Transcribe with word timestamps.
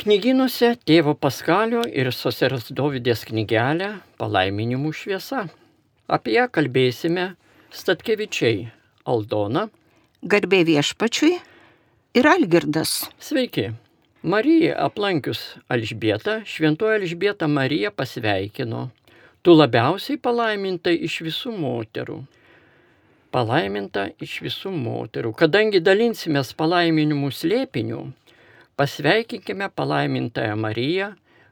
Knyginuose 0.00 0.78
tėvo 0.88 1.12
Paskalio 1.12 1.82
ir 1.84 2.08
sosers 2.16 2.70
Dovydės 2.72 3.26
knygelę 3.28 3.88
Palaiminimų 4.16 4.94
šviesa. 4.96 5.42
Apie 6.08 6.38
ją 6.38 6.46
kalbėsime 6.48 7.26
Statkevičiai 7.68 8.62
Aldona. 9.04 9.66
Garbė 10.24 10.62
viešpačiui 10.70 11.34
ir 12.16 12.28
Algirdas. 12.30 12.94
Sveiki. 13.20 13.66
Marija 14.24 14.78
aplankius 14.86 15.42
Alžbietą, 15.68 16.38
šventoji 16.48 17.02
Alžbieta 17.02 17.48
Marija 17.48 17.92
pasveikino. 17.92 18.86
Tu 19.44 19.52
labiausiai 19.52 20.16
palaimintai 20.16 20.94
iš 20.96 21.18
visų 21.26 21.52
moterų. 21.60 22.22
Palaiminta 23.36 24.08
iš 24.16 24.38
visų 24.48 24.72
moterų. 24.80 25.34
Kadangi 25.36 25.84
dalinsimės 25.84 26.54
palaiminimų 26.56 27.28
slėpiniu, 27.36 28.00
Pasveikinkime 28.80 29.68
palaimintąją 29.68 30.56
Mariją, 30.56 31.06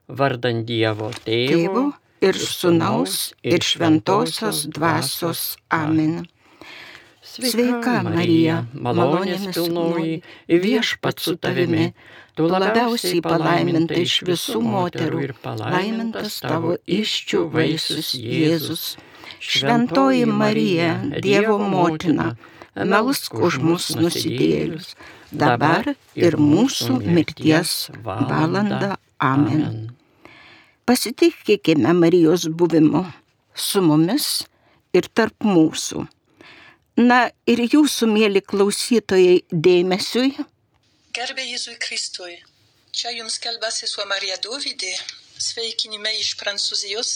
vardant 0.09 0.65
Dievo 0.65 1.11
tėvo, 1.27 1.83
ir 2.25 2.39
Sūnaus 2.41 3.17
ir 3.45 3.61
Šventosios 3.61 4.63
Dvasios. 4.73 5.43
Amen. 5.69 6.23
Sveika, 7.21 7.99
Marija, 8.07 8.63
malonės 8.73 9.45
pilnoji, 9.53 10.23
viešpat 10.65 11.21
su 11.21 11.37
tavimi, 11.37 11.91
tu 12.33 12.49
labiausiai 12.49 13.21
palaiminta 13.21 14.01
iš 14.01 14.23
visų 14.31 14.65
moterų 14.65 15.25
ir 15.29 15.37
palaimintas 15.45 16.41
tavo 16.49 16.79
iščių 16.89 17.45
vaisius 17.53 18.15
Jėzus. 18.17 18.95
Šventoji 19.37 20.25
Marija, 20.33 20.95
Dievo 21.21 21.61
motina, 21.61 22.33
melsk 22.85 23.35
už 23.35 23.59
mus 23.65 23.91
nusidėlius, 23.99 24.95
dabar 25.33 25.95
ir 26.15 26.37
mūsų 26.39 27.01
mirties 27.05 27.89
valanda. 28.05 28.97
Amen. 29.19 29.97
Pasitikėkime 30.87 31.93
Marijos 31.93 32.47
buvimu 32.49 33.03
su 33.55 33.83
mumis 33.83 34.29
ir 34.95 35.09
tarp 35.11 35.45
mūsų. 35.45 36.07
Na 36.99 37.19
ir 37.47 37.61
jūsų, 37.63 38.09
mėly 38.11 38.41
klausytojai, 38.43 39.43
dėmesiui. 39.53 40.33
Garbė 41.15 41.45
Jėzui 41.47 41.77
Kristui. 41.83 42.39
Čia 42.91 43.13
jums 43.15 43.37
kalba 43.43 43.71
sesuo 43.71 44.07
Marija 44.11 44.39
Dovydė. 44.43 44.95
Sveikinime 45.39 46.11
iš 46.19 46.33
Prancūzijos 46.41 47.13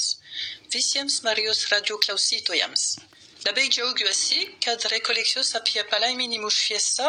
visiems 0.70 1.23
Marijos 1.27 1.64
radio 1.73 1.98
klausytojams. 1.98 2.84
Labai 3.43 3.69
džiaugiuosi, 3.75 4.41
kad 4.65 4.85
rekolekcijos 4.93 5.48
apie 5.59 5.83
palaiminimų 5.93 6.51
šviesą 6.57 7.09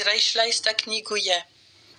yra 0.00 0.12
išleista 0.18 0.74
knygoje. 0.82 1.38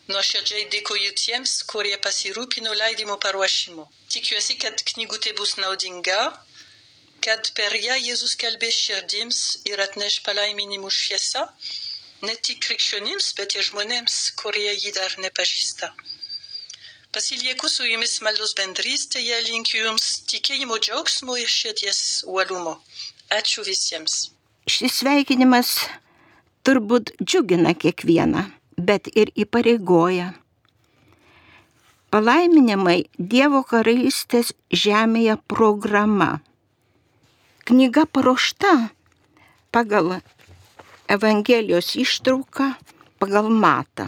Nuoširdžiai 0.08 0.70
dėkoju 0.76 1.10
tiems, 1.22 1.56
kurie 1.72 1.98
pasirūpino 2.06 2.76
leidimo 2.82 3.18
paruošimu. 3.26 3.84
Tikiuosi, 4.14 4.56
kad 4.62 4.84
knygutė 4.92 5.34
bus 5.40 5.58
naudinga, 5.60 6.22
kad 7.28 7.52
per 7.60 7.76
ją 7.88 7.98
Jėzus 8.06 8.38
kalbės 8.44 8.78
širdims 8.86 9.42
ir 9.72 9.84
atneš 9.88 10.22
palaiminimų 10.30 10.94
šviesą, 11.00 11.44
ne 12.24 12.38
tik 12.48 12.64
krikščionims, 12.70 13.34
bet 13.42 13.58
ir 13.58 13.68
žmonėms, 13.68 14.22
kurie 14.44 14.72
jį 14.78 14.96
dar 15.02 15.18
nepažįsta. 15.26 15.92
Pasilieku 17.18 17.68
su 17.74 17.84
jumis 17.92 18.16
maldos 18.30 18.56
bendrystėje, 18.62 19.44
linkiu 19.52 19.84
jums 19.90 20.08
tikėjimo 20.32 20.80
džiaugsmo 20.88 21.36
ir 21.44 21.52
širdies 21.60 22.02
uolumo. 22.32 22.78
Ačiū 23.28 23.64
visiems. 23.68 24.30
Šis 24.68 25.02
sveikinimas 25.02 25.72
turbūt 26.64 27.10
džiugina 27.20 27.74
kiekvieną, 27.76 28.44
bet 28.80 29.10
ir 29.20 29.34
įpareigoja. 29.36 30.30
Palaiminimai 32.08 33.02
Dievo 33.20 33.66
karalystės 33.68 34.54
žemėje 34.72 35.36
programa. 35.52 36.40
Knyga 37.68 38.06
paruošta 38.08 38.72
pagal 39.76 40.22
Evangelijos 41.12 41.98
ištrauką, 42.00 42.70
pagal 43.20 43.50
matą. 43.52 44.08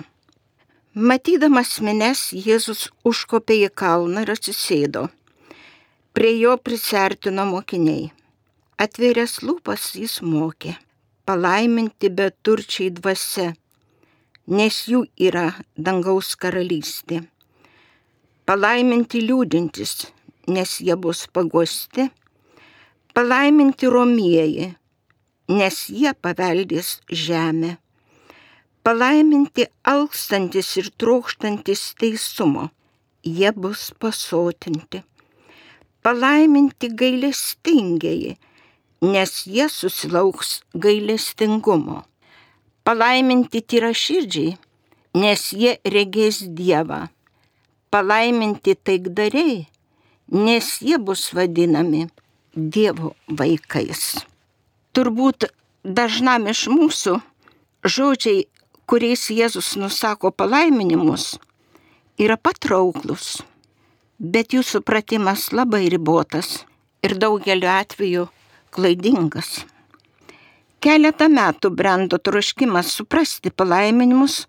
Matydamas 0.96 1.82
mines, 1.84 2.30
Jėzus 2.32 2.88
užkopė 3.04 3.60
į 3.68 3.70
kalną 3.84 4.24
ir 4.24 4.32
atsisėdo. 4.36 5.10
Prie 6.16 6.34
jo 6.40 6.56
prisertino 6.56 7.46
mokiniai. 7.52 8.10
Atvėręs 8.80 9.42
lūpas 9.44 9.90
jis 10.00 10.14
mokė, 10.24 10.78
palaiminti 11.28 12.08
beturčiai 12.16 12.94
dvasia, 12.96 13.50
nes 14.48 14.78
jų 14.88 15.02
yra 15.28 15.50
dangaus 15.76 16.30
karalystė. 16.40 17.20
Palaiminti 18.48 19.26
liūdintis, 19.26 19.94
nes 20.48 20.78
jie 20.80 20.96
bus 20.96 21.26
pagosti. 21.28 22.08
Palaiminti 23.12 23.92
romieji, 23.92 24.72
nes 25.60 25.84
jie 25.92 26.16
paveldės 26.16 26.96
žemę. 27.12 27.76
Palaiminti 28.88 29.68
alkstantis 29.84 30.76
ir 30.80 30.94
trokštantis 30.96 31.90
teisumo, 32.00 32.70
jie 33.28 33.52
bus 33.52 33.90
pasotinti. 34.00 35.04
Palaiminti 36.00 36.96
gailestingieji, 36.96 38.38
nes 39.02 39.48
jie 39.48 39.70
susilauks 39.70 40.62
gailestingumo. 40.76 42.04
Palaiminti 42.84 43.62
tyra 43.62 43.92
širdžiai, 43.94 44.58
nes 45.16 45.44
jie 45.54 45.78
regės 45.86 46.42
Dievą. 46.44 47.08
Palaiminti 47.90 48.76
taikdariai, 48.76 49.68
nes 50.32 50.72
jie 50.82 50.98
bus 50.98 51.30
vadinami 51.34 52.08
Dievo 52.54 53.16
vaikais. 53.28 54.26
Turbūt 54.94 55.48
dažnam 55.84 56.50
iš 56.52 56.68
mūsų 56.68 57.20
žodžiai, 57.86 58.48
kuriais 58.90 59.30
Jėzus 59.30 59.76
nusako 59.78 60.32
palaiminimus, 60.34 61.38
yra 62.20 62.36
patrauklus, 62.42 63.40
bet 64.20 64.54
jų 64.54 64.64
supratimas 64.66 65.52
labai 65.54 65.86
ribotas 65.94 66.66
ir 67.06 67.16
daugeliu 67.22 67.70
atveju 67.70 68.26
klaidingas. 68.76 69.66
Keletą 70.80 71.28
metų 71.32 71.72
brendo 71.76 72.20
troškimas 72.24 72.94
suprasti 72.96 73.52
palaiminimus 73.52 74.46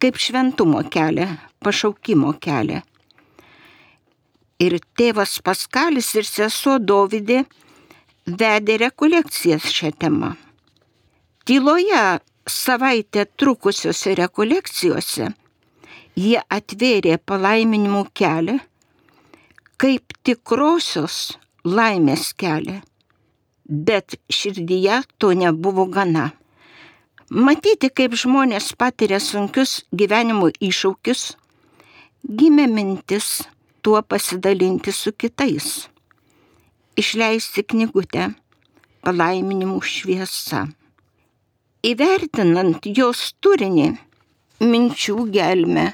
kaip 0.00 0.16
šventumo 0.16 0.84
kelią, 0.94 1.26
pašaukimo 1.64 2.32
kelią. 2.40 2.82
Ir 4.58 4.78
tėvas 4.98 5.38
Paskalis 5.44 6.08
ir 6.18 6.26
sesuo 6.26 6.78
Dovydė 6.82 7.42
vedė 8.26 8.78
rekolekcijas 8.84 9.68
šią 9.74 9.92
temą. 10.02 10.32
Tyloje 11.46 12.02
savaitę 12.48 13.26
trukusiuose 13.38 14.14
rekolekcijose 14.18 15.28
jie 16.18 16.40
atvėrė 16.58 17.18
palaiminimų 17.30 18.04
kelią 18.20 18.58
kaip 19.78 20.16
tikrosios 20.26 21.18
laimės 21.64 22.32
kelią 22.42 22.80
bet 23.68 24.16
širdyje 24.30 25.02
to 25.18 25.32
nebuvo 25.34 25.84
gana. 25.86 26.30
Matyti, 27.30 27.90
kaip 27.92 28.16
žmonės 28.16 28.72
patiria 28.80 29.20
sunkius 29.20 29.82
gyvenimo 29.92 30.48
iššūkius, 30.64 31.36
gimė 32.24 32.64
mintis 32.72 33.42
tuo 33.84 34.00
pasidalinti 34.02 34.92
su 34.92 35.12
kitais. 35.12 35.88
Išleisti 36.96 37.62
knygutę 37.68 38.30
palaiminimų 39.04 39.82
šviesa. 39.84 40.64
Įvertinant 41.84 42.88
jos 42.88 43.20
turinį, 43.44 43.92
minčių 44.64 45.28
gelmę 45.36 45.86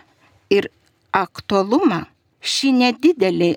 ir 0.55 0.71
aktualumą, 1.13 2.05
šį 2.41 2.73
nedidelį 2.79 3.53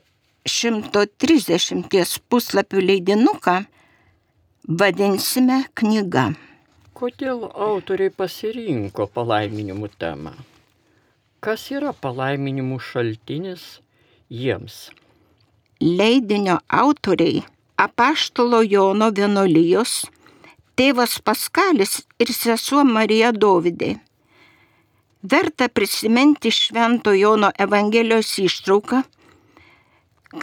130 0.49 2.19
puslapių 2.27 2.83
leidinuką 2.89 3.61
vadinsime 4.67 5.61
knyga. 5.79 6.33
Kodėl 6.97 7.45
autoriai 7.47 8.11
pasirinko 8.11 9.05
palaiminimų 9.15 9.87
temą? 9.95 10.33
Kas 11.39 11.69
yra 11.71 11.93
palaiminimų 11.95 12.79
šaltinis 12.83 13.79
jiems? 14.27 14.89
Leidinio 15.79 16.57
autoriai 16.67 17.45
apaštalo 17.79 18.59
Jono 18.65 19.07
vienolyjos, 19.15 20.03
tėvas 20.75 21.15
Paskalis 21.23 22.01
ir 22.19 22.33
sesuo 22.35 22.83
Marija 22.83 23.31
Dovydė. 23.31 23.95
Verta 25.23 25.69
prisiminti 25.69 26.51
Švento 26.51 27.13
Jono 27.15 27.53
Evangelijos 27.55 28.35
ištrauką, 28.41 29.05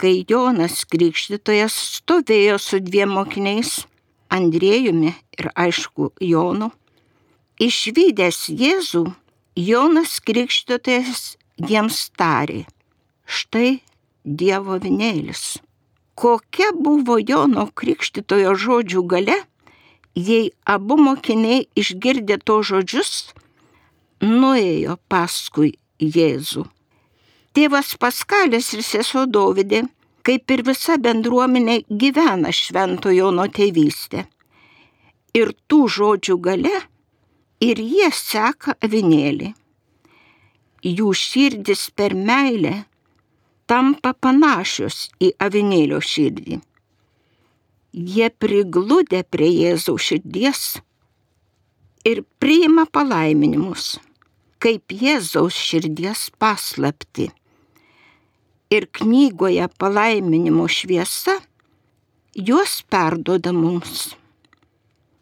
kai 0.01 0.23
Jonas 0.27 0.81
Krikštytojas 0.89 1.75
stovėjo 1.99 2.57
su 2.57 2.79
dviem 2.81 3.13
mokiniais 3.19 3.83
Andriejumi 4.29 5.13
ir 5.37 5.49
aišku 5.55 6.11
Jonu, 6.21 6.71
išvykęs 7.61 8.49
Jėzų, 8.49 9.05
Jonas 9.55 10.19
Krikštotojas 10.25 11.35
jiems 11.61 12.09
tarė, 12.17 12.65
štai 13.25 13.79
Dievo 14.25 14.79
vinėlis. 14.81 15.61
Kokia 16.15 16.71
buvo 16.73 17.17
Jono 17.19 17.67
Krikštitojo 17.75 18.55
žodžių 18.55 19.03
gale, 19.07 19.35
jei 20.15 20.51
abu 20.65 20.97
mokiniai 20.97 21.67
išgirdę 21.75 22.39
to 22.43 22.61
žodžius, 22.63 23.33
nuėjo 24.23 24.97
paskui 25.11 25.75
Jėzų. 25.99 26.65
Tėvas 27.55 27.93
Paskalis 27.99 28.73
ir 28.75 28.81
sesuo 28.83 29.25
Dovydė, 29.27 29.85
kaip 30.25 30.51
ir 30.51 30.63
visa 30.65 30.97
bendruomenė, 31.01 31.83
gyvena 31.89 32.51
švento 32.53 33.13
Jono 33.13 33.45
tėvystė. 33.53 34.25
Ir 35.37 35.51
tų 35.69 35.85
žodžių 35.97 36.37
gale, 36.41 36.73
ir 37.61 37.81
jie 37.81 38.09
seka 38.13 38.75
avinėlį. 38.83 39.51
Jų 40.85 41.11
širdis 41.17 41.89
per 41.97 42.13
meilę 42.17 42.85
tampa 43.69 44.13
panašios 44.13 45.09
į 45.21 45.31
avinėlio 45.41 46.01
širdį. 46.01 46.59
Jie 47.95 48.27
prigludę 48.29 49.23
prie 49.23 49.49
Jėzaus 49.53 50.09
širdies 50.09 50.65
ir 52.05 52.21
priima 52.43 52.85
palaiminimus, 52.85 53.95
kaip 54.61 54.93
Jėzaus 54.93 55.55
širdies 55.55 56.27
paslapti. 56.41 57.31
Ir 58.73 58.87
knygoje 58.91 59.67
palaiminimo 59.79 60.65
šviesa 60.67 61.37
juos 62.35 62.81
perdoda 62.89 63.53
mums. 63.53 64.15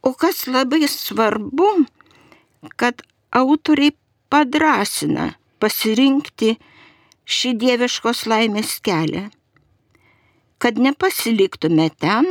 O 0.02 0.14
kas 0.14 0.48
labai 0.48 0.88
svarbu, 0.88 1.86
kad 2.76 3.04
autoriai 3.32 3.94
padrasina 4.32 5.34
pasirinkti 5.60 6.56
šį 7.24 7.52
dieviškos 7.62 8.26
laimės 8.32 8.80
kelią, 8.84 9.28
kad 10.60 10.80
nepasiliktume 10.80 11.90
ten, 12.00 12.28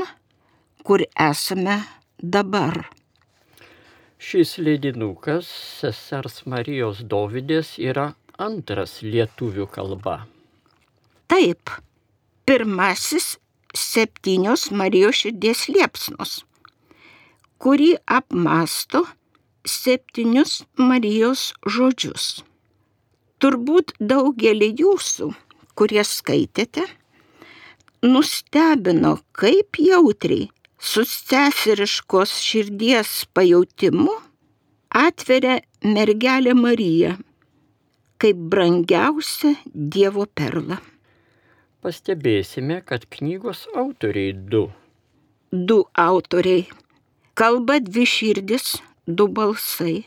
kur 0.84 1.04
esame 1.28 1.78
dabar. 2.18 2.82
Šis 4.22 4.58
leidinukas 4.58 5.48
sesers 5.80 6.42
Marijos 6.46 7.02
Dovydės 7.10 7.74
yra 7.78 8.12
antras 8.38 9.00
lietuvių 9.02 9.66
kalba. 9.72 10.22
Taip, 11.32 11.70
pirmasis 12.44 13.38
septynios 13.72 14.66
Marijos 14.76 15.22
širdies 15.22 15.62
liepsnos, 15.72 16.32
kurį 17.56 17.94
apmasto 18.16 19.00
septynius 19.64 20.58
Marijos 20.76 21.46
žodžius. 21.64 22.26
Turbūt 23.40 23.96
daugelį 24.12 24.68
jūsų, 24.82 25.30
kurie 25.72 26.04
skaitėte, 26.04 26.84
nustebino, 28.04 29.16
kaip 29.32 29.80
jautriai 29.80 30.50
su 30.76 31.08
seseriškos 31.08 32.36
širdies 32.44 33.16
pajautimu 33.32 34.20
atveria 35.06 35.62
mergelė 35.96 36.58
Marija 36.60 37.16
kaip 38.22 38.48
brangiausia 38.52 39.56
Dievo 39.72 40.28
perla. 40.28 40.82
Pastebėsime, 41.82 42.76
kad 42.86 43.08
knygos 43.10 43.64
autoriai 43.74 44.30
du. 44.50 44.68
Du 45.50 45.80
autoriai. 45.98 46.68
Kalba 47.34 47.80
dvi 47.82 48.04
širdis, 48.06 48.76
du 49.06 49.26
balsai. 49.38 50.04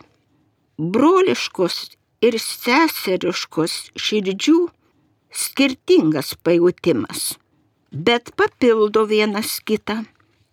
Broliškos 0.80 1.75
ir 2.24 2.38
seseriškos 2.39 3.75
širdžių 4.06 4.56
skirtingas 5.44 6.31
pajūtimas, 6.48 7.27
bet 7.92 8.31
papildo 8.39 9.04
vienas 9.12 9.60
kitą 9.68 10.00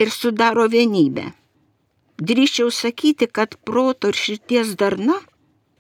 ir 0.02 0.10
sudaro 0.10 0.66
vienybę. 0.74 1.28
Drįščiau 2.18 2.74
sakyti, 2.74 3.30
kad 3.30 3.54
proto 3.62 4.10
ir 4.10 4.18
širties 4.18 4.74
darna 4.82 5.20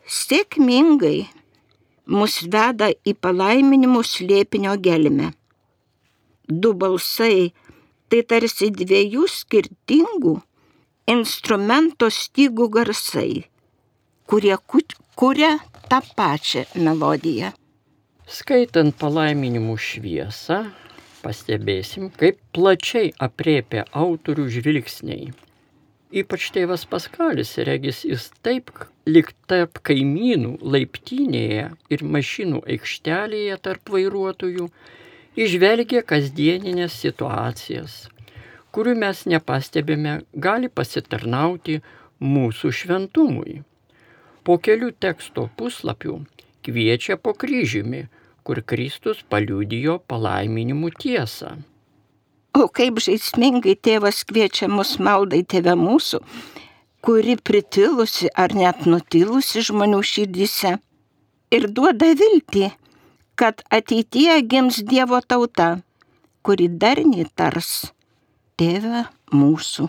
sėkmingai 0.06 1.26
mus 2.06 2.42
veda 2.50 2.90
į 3.06 3.14
palaiminimų 3.14 4.02
slėpinio 4.06 4.74
gelmę. 4.82 5.32
Du 6.48 6.72
balsai 6.74 7.52
tai 8.10 8.22
tarsi 8.28 8.70
dviejų 8.74 9.28
skirtingų 9.30 10.34
instrumento 11.12 12.10
stygų 12.10 12.68
garsai, 12.76 13.44
kurie 14.26 14.56
kuria 15.16 15.58
tą 15.88 16.00
pačią 16.16 16.66
melodiją. 16.74 17.52
Skaitant 18.32 18.94
palaiminimų 18.96 19.76
šviesą, 19.76 20.62
pastebėsim, 21.22 22.10
kaip 22.16 22.38
plačiai 22.54 23.12
apriepia 23.20 23.84
autorių 23.92 24.46
žvilgsniai. 24.56 25.32
Ypač 26.12 26.50
tėvas 26.52 26.82
Paskalis 26.84 27.54
regis 27.64 28.02
jis 28.04 28.26
taip, 28.44 28.68
lik 29.08 29.30
tarp 29.48 29.78
kaimynų 29.88 30.58
laiptinėje 30.74 31.70
ir 31.94 32.04
mašinų 32.16 32.60
aikštelėje 32.74 33.56
tarp 33.64 33.92
vairuotojų, 33.94 34.68
išvelgia 35.40 36.04
kasdieninės 36.04 36.98
situacijas, 37.00 37.96
kurių 38.76 38.96
mes 39.06 39.24
nepastebime, 39.32 40.20
gali 40.36 40.68
pasitarnauti 40.68 41.80
mūsų 42.20 42.74
šventumui 42.82 43.62
po 44.44 44.58
kelių 44.58 44.92
teksto 45.00 45.48
puslapių 45.56 46.20
kviečia 46.66 47.16
po 47.16 47.32
kryžiumi, 47.32 48.06
kur 48.42 48.60
Kristus 48.66 49.22
paliudijo 49.32 50.00
palaiminimų 50.10 50.90
tiesą. 50.98 51.56
O 52.52 52.66
kaip 52.68 52.98
žaismingai 53.00 53.72
tėvas 53.80 54.18
kviečia 54.28 54.66
mus 54.68 54.98
maldai 55.00 55.40
tėve 55.48 55.72
mūsų, 55.78 56.18
kuri 57.00 57.38
pritilusi 57.40 58.28
ar 58.36 58.52
net 58.52 58.84
nutilusi 58.84 59.62
žmonių 59.64 60.02
širdise 60.04 60.74
ir 61.56 61.66
duoda 61.78 62.10
viltį, 62.20 62.68
kad 63.40 63.64
ateityje 63.72 64.36
gims 64.52 64.82
Dievo 64.84 65.22
tauta, 65.24 65.70
kuri 66.44 66.68
darniai 66.68 67.24
tars 67.40 67.72
tėvę 68.60 69.06
mūsų. 69.32 69.88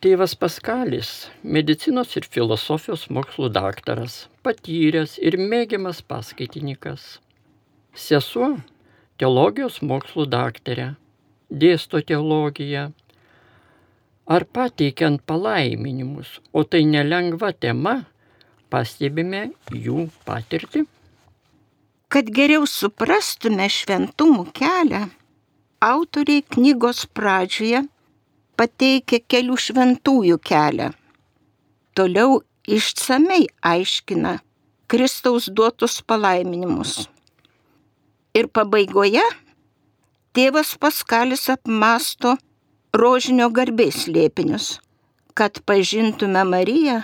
Tėvas 0.00 0.32
Paskalis, 0.38 1.10
medicinos 1.42 2.14
ir 2.16 2.24
filosofijos 2.24 3.08
mokslų 3.12 3.50
daktaras, 3.52 4.22
patyręs 4.46 5.18
ir 5.18 5.36
mėgiamas 5.36 6.00
paskaitininkas. 6.00 7.18
Sesuo, 7.92 8.54
teologijos 9.20 9.82
mokslų 9.84 10.24
daktarė, 10.32 10.94
dėsto 11.50 12.00
teologiją. 12.06 12.90
Ar 14.30 14.46
pateikiant 14.46 15.22
palaiminimus, 15.26 16.38
o 16.54 16.62
tai 16.62 16.84
nelengva 16.86 17.50
tema, 17.52 18.04
pastebime 18.70 19.50
jų 19.74 20.06
patirtį? 20.26 20.84
Kad 22.10 22.30
geriau 22.34 22.66
suprastume 22.66 23.66
šventumų 23.70 24.46
kelią, 24.54 25.08
autoriai 25.82 26.44
knygos 26.54 27.06
pradžioje 27.14 27.84
pateikia 28.58 29.20
kelių 29.30 29.56
šventųjų 29.66 30.38
kelią. 30.44 30.90
Toliau 31.96 32.40
išsamei 32.70 33.46
aiškina 33.66 34.38
Kristaus 34.90 35.48
duotus 35.54 36.00
palaiminimus. 36.02 37.08
Ir 38.34 38.46
pabaigoje 38.50 39.22
tėvas 40.36 40.74
Paskalis 40.80 41.48
apmasto 41.52 42.36
rožinio 42.96 43.48
garbės 43.54 44.06
liepinius, 44.08 44.78
kad 45.34 45.62
pažintume 45.66 46.44
Mariją 46.44 47.00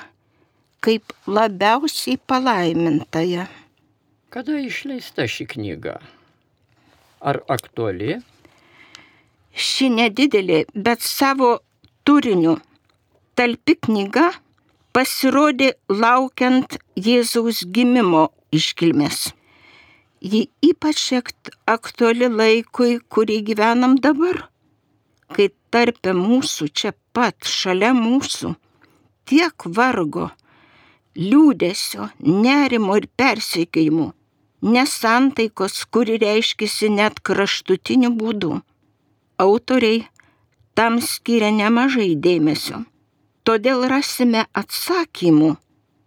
kaip 0.84 1.16
labiausiai 1.26 2.20
palaimintąją. 2.30 3.48
Kada 4.30 4.58
išleista 4.60 5.26
ši 5.26 5.46
knyga? 5.56 5.98
Ar 7.20 7.40
aktuali? 7.50 8.20
ši 9.56 9.88
nedidelė, 9.90 10.64
bet 10.74 11.02
savo 11.02 11.56
turiniu 12.04 12.56
talpi 13.36 13.76
knyga 13.86 14.28
pasirodė 14.96 15.72
laukiant 15.88 16.78
Jėzaus 16.96 17.64
gimimo 17.72 18.28
iškilmės. 18.52 19.32
Ji 20.20 20.46
ypač 20.64 21.12
aktuali 21.68 22.28
laikui, 22.32 23.00
kurį 23.12 23.42
gyvenam 23.44 23.98
dabar, 24.00 24.48
kai 25.28 25.50
tarp 25.70 26.08
mūsų 26.08 26.68
čia 26.72 26.92
pat, 27.12 27.36
šalia 27.44 27.92
mūsų, 27.92 28.54
tiek 29.28 29.66
vargo, 29.76 30.30
liūdėsio, 31.16 32.08
nerimo 32.20 32.96
ir 32.96 33.08
persiekėjimų, 33.12 34.08
nesantaikos, 34.62 35.84
kuri 35.92 36.16
reiškisi 36.22 36.88
net 36.96 37.20
kraštutiniu 37.20 38.14
būdu. 38.16 38.62
Autoriai 39.36 40.06
tam 40.74 40.96
skiria 41.04 41.52
nemažai 41.52 42.14
dėmesio. 42.16 42.86
Todėl 43.44 43.84
rasime 43.84 44.46
atsakymų, 44.56 45.52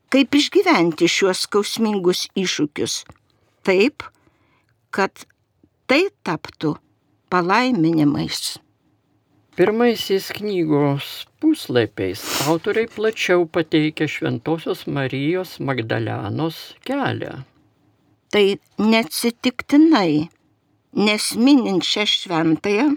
kaip 0.10 0.34
išgyventi 0.34 1.06
šiuos 1.06 1.46
skausmingus 1.46 2.26
iššūkius 2.34 3.04
taip, 3.66 4.04
kad 4.94 5.26
tai 5.90 6.08
taptų 6.26 6.76
palaiminimais. 7.30 8.58
Pirmaisiais 9.60 10.30
knygos 10.38 11.28
puslapiais 11.42 12.22
autoriai 12.48 12.88
plačiau 12.88 13.46
pateikia 13.46 14.08
Šventojios 14.08 14.86
Marijos 14.88 15.58
Magdalenos 15.60 16.58
kelią. 16.88 17.44
Tai 18.32 18.46
neatsitiktinai, 18.80 20.30
nes 20.96 21.26
minint 21.36 21.84
šią 21.84 22.06
šventąją 22.14 22.88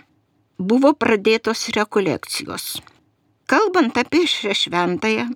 buvo 0.60 0.92
pradėtos 0.94 1.64
rekolekcijos. 1.76 2.76
Kalbant 3.50 3.98
apie 3.98 4.22
šią 4.30 4.54
šventąją, 4.62 5.26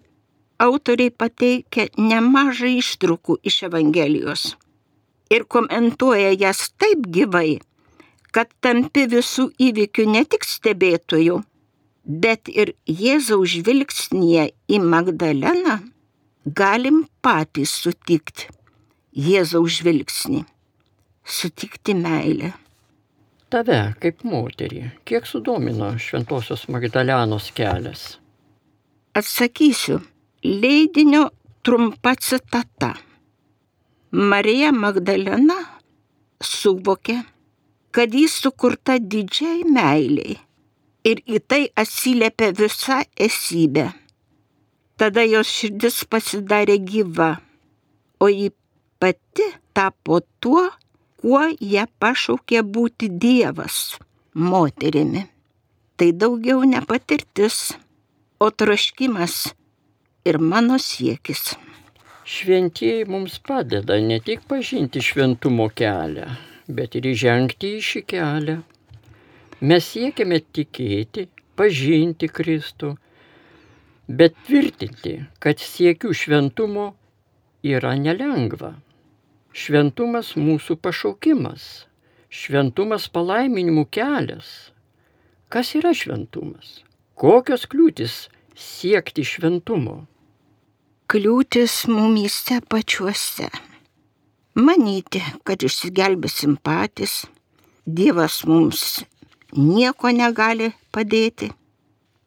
autoriai 0.62 1.10
pateikia 1.10 1.88
nemažai 1.98 2.76
ištrukų 2.78 3.40
iš 3.42 3.64
Evangelijos 3.66 4.54
ir 5.30 5.44
komentuoja 5.48 6.32
jas 6.38 6.70
taip 6.78 7.06
gyvai, 7.12 7.58
kad 8.32 8.50
tampi 8.60 9.06
visų 9.10 9.50
įvykių 9.68 10.06
ne 10.12 10.24
tik 10.28 10.44
stebėtojų, 10.46 11.40
bet 12.06 12.50
ir 12.52 12.74
Jėzaus 12.86 13.56
žvilgsnėje 13.56 14.50
į 14.68 14.82
Magdaleną 14.82 15.80
galim 16.46 17.06
patys 17.22 17.72
sutikti 17.82 18.52
Jėzaus 19.16 19.80
žvilgsnį, 19.80 20.42
sutikti 21.24 21.94
meilę. 21.96 22.52
Tave, 23.48 23.78
kaip 24.02 24.20
moterį, 24.26 24.82
kiek 25.08 25.24
sudomino 25.24 25.94
Šventojios 26.02 26.66
Magdalenos 26.68 27.48
kelias? 27.56 28.18
Atsakysiu, 29.16 30.02
leidinio 30.44 31.30
trumpa 31.64 32.12
citata. 32.20 32.92
Marija 34.16 34.70
Magdalena 34.72 35.58
suvokė, 36.40 37.18
kad 37.92 38.14
jis 38.16 38.32
sukurta 38.40 38.94
didžiai 38.96 39.66
meiliai 39.68 40.38
ir 41.04 41.20
į 41.28 41.40
tai 41.44 41.58
atsiliepia 41.76 42.48
visa 42.56 43.02
esybė. 43.26 43.90
Tada 44.96 45.20
jos 45.28 45.50
širdis 45.52 45.98
pasidarė 46.08 46.78
gyva, 46.80 47.28
o 48.16 48.30
ji 48.32 48.48
pati 48.96 49.50
tapo 49.76 50.22
tuo, 50.40 50.64
kuo 51.20 51.44
ją 51.60 51.84
pašaukė 52.00 52.64
būti 52.64 53.12
Dievas 53.12 53.98
moterimi. 54.32 55.26
Tai 56.00 56.10
daugiau 56.16 56.64
ne 56.64 56.80
patirtis, 56.88 57.76
o 58.40 58.48
troškimas 58.48 59.52
ir 60.24 60.40
mano 60.40 60.80
siekis. 60.80 61.52
Šventieji 62.26 63.04
mums 63.06 63.38
padeda 63.38 63.96
ne 64.02 64.16
tik 64.18 64.40
pažinti 64.50 64.98
šventumo 65.08 65.68
kelią, 65.80 66.24
bet 66.78 66.96
ir 66.98 67.04
įžengti 67.06 67.68
į 67.76 67.82
šį 67.88 68.00
kelią. 68.12 68.56
Mes 69.70 69.90
siekiame 69.92 70.40
tikėti, 70.58 71.28
pažinti 71.54 72.26
Kristų, 72.38 72.90
bet 74.08 74.34
tvirtinti, 74.48 75.12
kad 75.38 75.62
siekiu 75.62 76.10
šventumo 76.22 76.88
yra 77.76 77.94
nelengva. 78.00 78.72
Šventumas 79.54 80.34
mūsų 80.34 80.80
pašaukimas, 80.82 81.86
šventumas 82.42 83.06
palaiminimų 83.14 83.86
kelias. 84.00 84.50
Kas 85.46 85.76
yra 85.78 85.94
šventumas? 85.94 86.80
Kokios 87.14 87.70
kliūtis 87.70 88.18
siekti 88.58 89.22
šventumo? 89.22 90.00
Kliūtis 91.06 91.84
mumyse 91.86 92.56
pačiuose. 92.66 93.46
Manyti, 94.58 95.20
kad 95.46 95.62
išsigelbėsim 95.62 96.56
patys, 96.58 97.20
Dievas 97.86 98.40
mums 98.50 99.04
nieko 99.54 100.10
negali 100.10 100.72
padėti. 100.90 101.52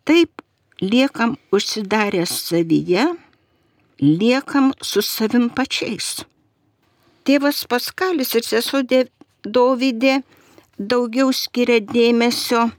Taip 0.08 0.40
liekam 0.80 1.36
užsidarę 1.52 2.24
savyje, 2.24 3.04
liekam 4.00 4.72
su 4.80 5.04
savim 5.04 5.50
pačiais. 5.52 6.24
Tėvas 7.28 7.66
Paskalis 7.68 8.32
ir 8.40 8.48
sesuo 8.48 8.86
Dovydė 9.44 10.22
daugiau 10.80 11.34
skiria 11.36 11.84
dėmesio 11.84 12.70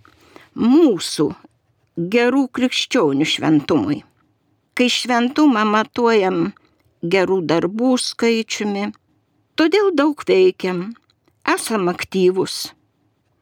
mūsų 0.57 1.35
gerų 2.17 2.49
krikščionių 2.57 3.29
šventumui. 3.29 4.07
Kai 4.75 4.89
šventumą 4.93 5.65
matuojam 5.69 6.51
gerų 7.03 7.41
darbų 7.51 7.95
skaičiumi, 8.01 8.91
todėl 9.57 9.91
daug 9.97 10.23
veikiam, 10.29 10.91
esam 11.49 11.89
aktyvus 11.93 12.71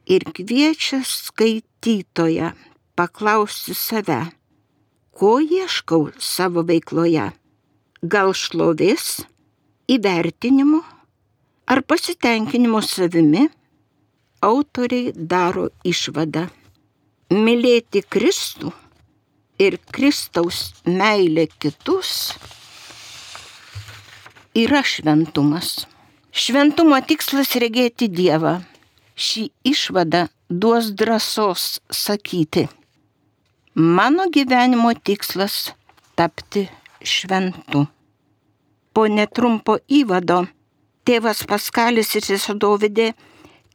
ir 0.08 0.24
kviečia 0.34 1.02
skaitytoją 1.04 2.52
paklausti 2.96 3.74
save, 3.76 4.22
ko 5.12 5.38
ieškau 5.42 6.08
savo 6.18 6.64
veikloje. 6.66 7.28
Gal 8.02 8.30
šlovės, 8.34 9.24
įvertinimo 9.90 10.80
ar 11.68 11.82
pasitenkinimo 11.82 12.80
savimi, 12.82 13.48
autoriai 14.40 15.12
daro 15.12 15.68
išvadą. 15.84 16.46
Mylėti 17.34 18.04
Kristų 18.08 18.70
ir 19.58 19.78
Kristaus 19.92 20.72
meilė 20.86 21.48
kitus 21.58 22.32
yra 24.58 24.82
šventumas. 24.86 25.86
Šventumo 26.32 26.98
tikslas 27.02 27.54
regėti 27.62 28.08
Dievą. 28.10 28.58
Šį 29.18 29.48
išvadą 29.66 30.28
duos 30.48 30.92
drąsos 30.94 31.80
sakyti. 31.90 32.68
Mano 33.74 34.28
gyvenimo 34.30 34.92
tikslas 34.94 35.72
tapti 36.14 36.68
šventu. 37.02 37.86
Po 38.94 39.06
netrumpo 39.06 39.78
įvado 39.86 40.44
tėvas 41.06 41.44
Paskalis 41.46 42.14
ir 42.18 42.26
sesuo 42.26 42.54
Dovidė 42.58 43.12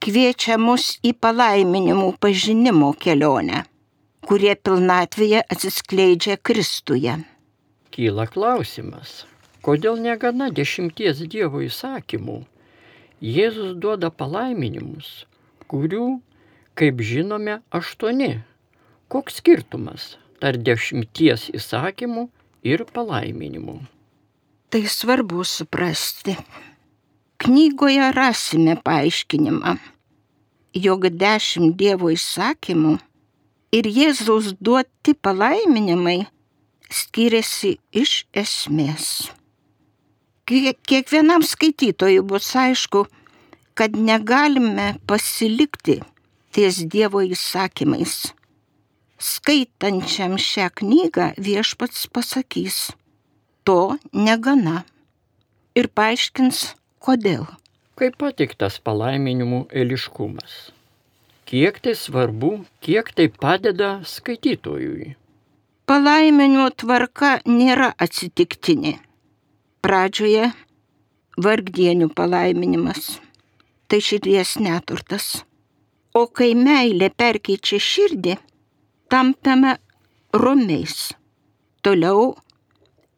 kviečia 0.04 0.58
mus 0.60 0.98
į 1.04 1.14
palaiminimų 1.24 2.10
pažinimo 2.20 2.92
kelionę, 3.00 3.64
kurie 4.28 4.56
pilnatvėje 4.56 5.44
atsiskleidžia 5.54 6.40
Kristuje. 6.40 7.20
Kyla 7.94 8.26
klausimas, 8.32 9.24
kodėl 9.66 10.00
negana 10.02 10.50
dešimties 10.50 11.22
Dievo 11.30 11.62
įsakymų 11.66 12.42
Jėzus 13.24 13.78
duoda 13.80 14.10
palaiminimus, 14.12 15.24
kurių, 15.72 16.20
kaip 16.76 17.00
žinome, 17.00 17.62
aštuoni. 17.72 18.42
Koks 19.08 19.38
skirtumas 19.40 20.18
tarp 20.44 20.60
dešimties 20.68 21.46
įsakymų 21.56 22.26
ir 22.68 22.84
palaiminimų? 22.84 23.78
Tai 24.76 24.82
svarbu 24.92 25.46
suprasti. 25.48 26.36
Knygoje 27.40 28.12
rasime 28.12 28.76
paaiškinimą, 28.84 29.78
jog 30.84 31.08
dešimt 31.16 31.80
Dievo 31.80 32.12
įsakymų 32.12 32.98
ir 33.74 33.90
Jėzaus 33.90 34.54
duoti 34.62 35.16
palaiminimai 35.26 36.20
skiriasi 36.94 37.78
iš 38.04 38.24
esmės. 38.44 39.08
Kiekvienam 40.46 41.44
skaitytojui 41.48 42.22
bus 42.30 42.52
aišku, 42.60 43.06
kad 43.74 43.96
negalime 43.98 44.94
pasilikti 45.10 46.02
ties 46.54 46.84
Dievo 46.86 47.24
įsakymais. 47.26 48.34
Skaitančiam 49.24 50.36
šią 50.38 50.70
knygą 50.84 51.32
viešpats 51.40 52.06
pasakys, 52.14 52.80
to 53.64 53.96
negana 54.12 54.84
ir 55.80 55.88
paaiškins, 55.88 56.74
Kodėl? 57.04 57.42
Kaip 58.00 58.14
patiktas 58.16 58.78
palaiminimų 58.80 59.58
eiliškumas? 59.76 60.54
Kiek 61.46 61.80
tai 61.84 61.96
svarbu, 61.96 62.52
kiek 62.84 63.12
tai 63.16 63.28
padeda 63.28 64.00
skaitytojui? 64.08 65.14
Palaiminimo 65.86 66.70
tvarka 66.72 67.42
nėra 67.46 67.90
atsitiktinė. 68.00 68.94
Pradžioje 69.84 70.54
vargdienių 71.44 72.08
palaiminimas. 72.16 73.18
Tai 73.88 74.00
širdies 74.00 74.56
neturtas. 74.64 75.44
O 76.16 76.28
kai 76.30 76.54
meilė 76.56 77.10
perkeičia 77.12 77.82
širdį, 77.82 78.38
tampame 79.12 79.76
romiais. 80.34 81.12
Toliau 81.84 82.32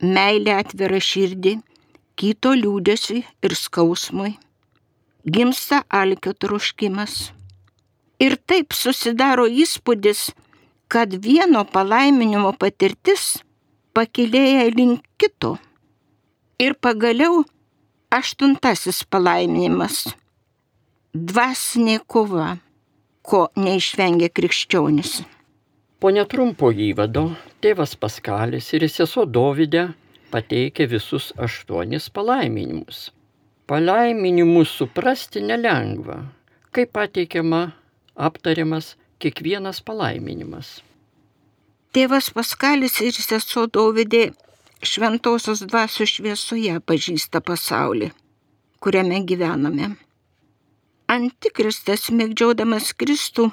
meilė 0.02 0.56
atvira 0.58 1.00
širdį 1.00 1.60
kito 2.16 2.56
liūdėsiui 2.56 3.22
ir 3.46 3.56
skausmui, 3.60 4.34
gimsta 5.28 5.84
alkio 5.90 6.34
troškimas. 6.34 7.35
Ir 8.20 8.38
taip 8.48 8.74
susidaro 8.74 9.48
įspūdis, 9.48 10.30
kad 10.88 11.12
vieno 11.20 11.66
palaiminimo 11.68 12.54
patirtis 12.60 13.42
pakilėja 13.96 14.70
link 14.76 15.04
kito. 15.20 15.58
Ir 16.60 16.78
pagaliau 16.80 17.44
Aštuntasis 18.16 19.02
palaiminimas. 19.12 20.06
Dvasinė 21.12 21.98
kova, 22.08 22.54
ko 23.26 23.42
neišvengia 23.60 24.30
krikščionis. 24.32 25.18
Po 26.00 26.12
netrumpo 26.16 26.70
įvado 26.72 27.26
tėvas 27.66 27.98
Paskalis 28.00 28.70
ir 28.78 28.86
sesuo 28.94 29.26
Dovydė 29.26 29.88
pateikė 30.32 30.88
visus 30.92 31.32
aštuonis 31.36 32.08
palaiminimus. 32.14 33.10
Palaiminimus 33.68 34.72
suprasti 34.80 35.42
nelengva, 35.42 36.22
kaip 36.72 36.94
pateikiama 36.96 37.64
aptariamas 38.16 38.96
kiekvienas 39.20 39.82
palaiminimas. 39.86 40.80
Tėvas 41.96 42.32
Paskalis 42.36 43.00
ir 43.04 43.16
sesuo 43.16 43.68
Dovydė 43.72 44.30
šventosios 44.84 45.64
dvasios 45.64 46.18
šviesoje 46.18 46.80
pažįsta 46.84 47.42
pasaulį, 47.42 48.12
kuriame 48.84 49.22
gyvename. 49.28 49.94
Antikristas 51.08 52.10
mėgdžiodamas 52.12 52.92
Kristų 52.98 53.52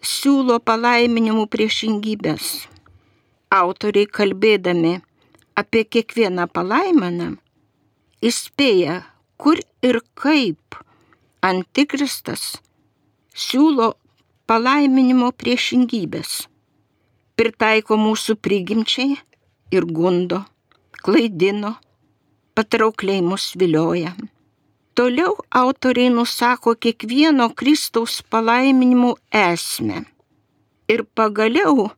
siūlo 0.00 0.58
palaiminimų 0.62 1.48
priešingybės. 1.52 2.66
Autoriai 3.52 4.08
kalbėdami 4.08 4.96
apie 5.58 5.84
kiekvieną 5.84 6.46
palaimaną 6.52 7.34
įspėja, 8.22 9.02
kur 9.36 9.60
ir 9.84 10.00
kaip 10.18 10.78
Antikristas 11.44 12.56
siūlo 13.36 13.92
palaiminimo 14.48 15.28
priešingybės. 15.36 16.46
Pritaiko 17.36 17.98
mūsų 18.00 18.38
prigimčiai 18.40 19.18
ir 19.76 19.84
gundo, 19.98 20.40
klaidino, 21.04 21.74
patraukliai 22.56 23.20
mus 23.20 23.50
vilioja. 23.60 24.14
Toliau 24.96 25.34
autoriai 25.52 26.08
nusako 26.14 26.72
kiekvieno 26.80 27.50
Kristaus 27.52 28.22
palaiminimų 28.32 29.12
esmę. 29.28 30.06
Ir 30.88 31.04
pagaliau, 31.18 31.90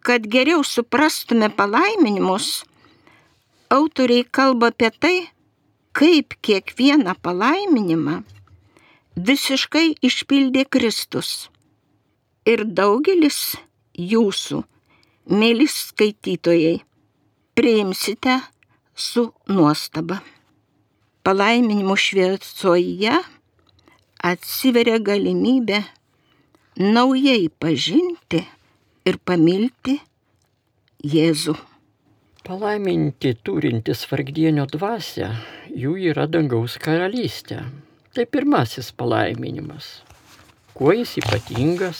kad 0.00 0.24
geriau 0.24 0.64
suprastume 0.64 1.50
palaiminimus, 1.52 2.62
autoriai 3.68 4.24
kalba 4.24 4.72
apie 4.72 4.88
tai, 4.96 5.16
kaip 5.92 6.38
kiekvieną 6.40 7.18
palaiminimą 7.20 8.22
visiškai 9.16 9.94
išpildė 10.02 10.66
Kristus. 10.70 11.50
Ir 12.46 12.64
daugelis 12.64 13.56
jūsų, 13.94 14.62
mėly 15.30 15.66
skaitytojai, 15.68 16.80
priimsite 17.54 18.40
su 18.94 19.30
nuostaba. 19.48 20.20
Palaiminimų 21.26 21.96
šviesoje 22.00 23.18
atsiveria 24.24 24.96
galimybė 25.04 25.82
naujai 26.80 27.50
pažinti 27.60 28.40
ir 29.04 29.18
pamilti 29.24 29.98
Jėzų. 31.00 31.54
Palaiminti 32.44 33.34
turintis 33.44 34.02
vargdienio 34.08 34.66
dvasę, 34.68 35.30
jų 35.72 35.94
yra 36.10 36.26
dangaus 36.28 36.76
karalystė. 36.80 37.62
Tai 38.10 38.26
pirmasis 38.26 38.90
palaiminimas. 38.98 40.02
Kuo 40.74 40.90
jis 40.90 41.12
ypatingas? 41.20 41.98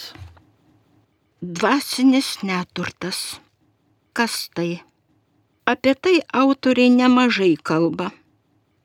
Dvasinis 1.39 2.31
neturtas. 2.43 3.39
Kas 4.13 4.49
tai? 4.55 4.83
Apie 5.71 5.95
tai 5.95 6.17
autoriai 6.35 6.91
nemažai 6.91 7.55
kalba 7.63 8.09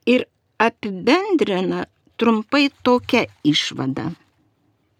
ir 0.06 0.22
apibendrina 0.62 1.80
trumpai 2.16 2.68
tokią 2.86 3.24
išvadą. 3.52 4.04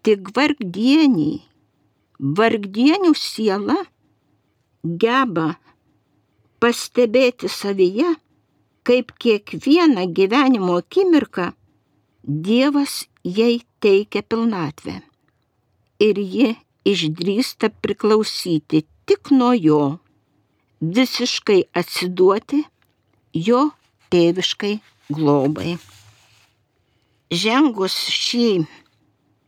Tik 0.03 0.27
vargdieniai, 0.35 1.37
vargdienių 2.19 3.13
siela 3.15 3.77
geba 4.83 5.53
pastebėti 6.59 7.47
savyje, 7.47 8.11
kaip 8.83 9.15
kiekvieną 9.15 10.09
gyvenimo 10.11 10.75
akimirką 10.83 11.47
Dievas 12.27 13.07
jai 13.23 13.61
teikia 13.79 14.19
pilnatvę. 14.19 14.97
Ir 16.03 16.17
ji 16.19 16.49
išdrįsta 16.83 17.69
priklausyti 17.79 18.81
tik 19.07 19.31
nuo 19.31 19.53
jo 19.55 19.79
visiškai 20.81 21.61
atsiduoti 21.71 22.59
jo 23.47 23.61
tėviškai 24.11 24.73
globai. 25.07 25.77
Žengus 27.31 27.95
šį 28.11 28.67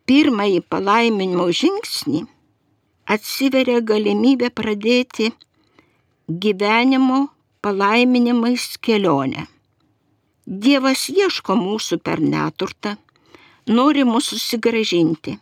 pirmąjį 0.07 0.63
palaiminimo 0.71 1.51
žingsnį, 1.51 2.23
atsiveria 3.11 3.83
galimybė 3.83 4.55
pradėti 4.55 5.33
gyvenimo 6.31 7.25
palaiminimais 7.59 8.71
kelionę. 8.79 9.49
Dievas 10.49 11.03
ieško 11.13 11.53
mūsų 11.53 11.99
per 12.01 12.17
neturtą, 12.25 12.95
nori 13.69 14.01
mūsų 14.01 14.39
susigražinti. 14.39 15.35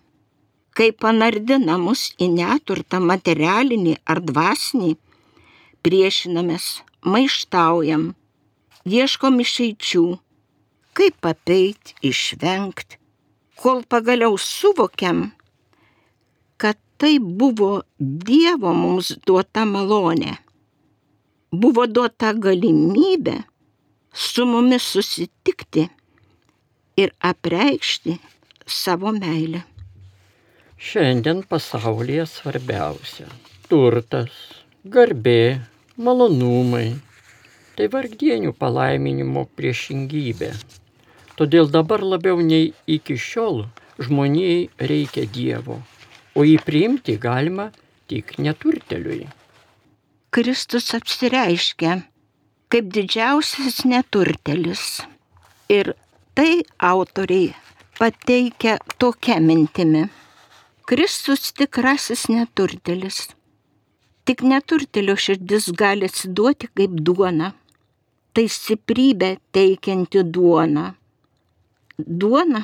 Kai 0.76 0.90
panardina 0.92 1.78
mus 1.80 2.10
į 2.20 2.28
neturtą 2.34 3.00
materialinį 3.00 3.94
ar 4.04 4.20
dvasinį, 4.20 4.92
priešinamės, 5.88 6.68
maištaujam, 7.08 8.06
ieškom 8.84 9.40
išeičių, 9.48 10.06
kaip 11.00 11.32
apeit, 11.32 11.96
išvengti, 12.04 13.00
kol 13.56 13.88
pagaliau 13.88 14.36
suvokiam, 14.36 15.30
kad 16.60 16.76
tai 17.00 17.16
buvo 17.24 17.86
Dievo 17.96 18.76
mums 18.76 19.16
duota 19.24 19.64
malonė. 19.64 20.36
Buvo 21.56 21.88
duota 21.88 22.36
galimybė 22.36 23.46
su 24.18 24.46
mumis 24.46 24.84
susitikti 24.84 25.84
ir 26.98 27.12
apreikšti 27.22 28.18
savo 28.66 29.12
meilę. 29.14 29.62
Šiandien 30.78 31.44
pasaulyje 31.50 32.26
svarbiausia- 32.26 33.28
turtas, 33.70 34.34
garbė, 34.96 35.62
malonumai. 35.98 36.96
Tai 37.78 37.88
vargdienių 37.94 38.56
palaiminimo 38.58 39.46
priešingybė. 39.58 40.50
Todėl 41.38 41.70
dabar 41.70 42.02
labiau 42.02 42.42
nei 42.42 42.74
iki 42.90 43.18
šiol 43.22 43.68
žmonijai 44.02 44.70
reikia 44.92 45.30
Dievo, 45.30 45.78
o 46.34 46.42
jį 46.42 46.58
priimti 46.66 47.20
galima 47.22 47.70
tik 48.10 48.40
neturteliui. 48.42 49.28
Kristus 50.34 50.90
apsireiškia 50.98 52.00
kaip 52.72 52.92
didžiausias 52.94 53.84
neturtelis. 53.86 54.84
Ir 55.70 55.94
tai 56.36 56.64
autoriai 56.80 57.56
pateikia 58.00 58.78
tokia 59.00 59.40
mintimi. 59.40 60.08
Kristus 60.88 61.52
tikrasis 61.58 62.28
neturtelis. 62.30 63.28
Tik 64.26 64.44
neturtelio 64.52 65.16
širdis 65.16 65.72
gali 65.82 66.08
atsiduoti 66.08 66.70
kaip 66.78 67.00
duona. 67.06 67.54
Tai 68.34 68.46
stiprybė 68.58 69.36
teikianti 69.56 70.24
duona. 70.34 70.92
Duona 71.98 72.62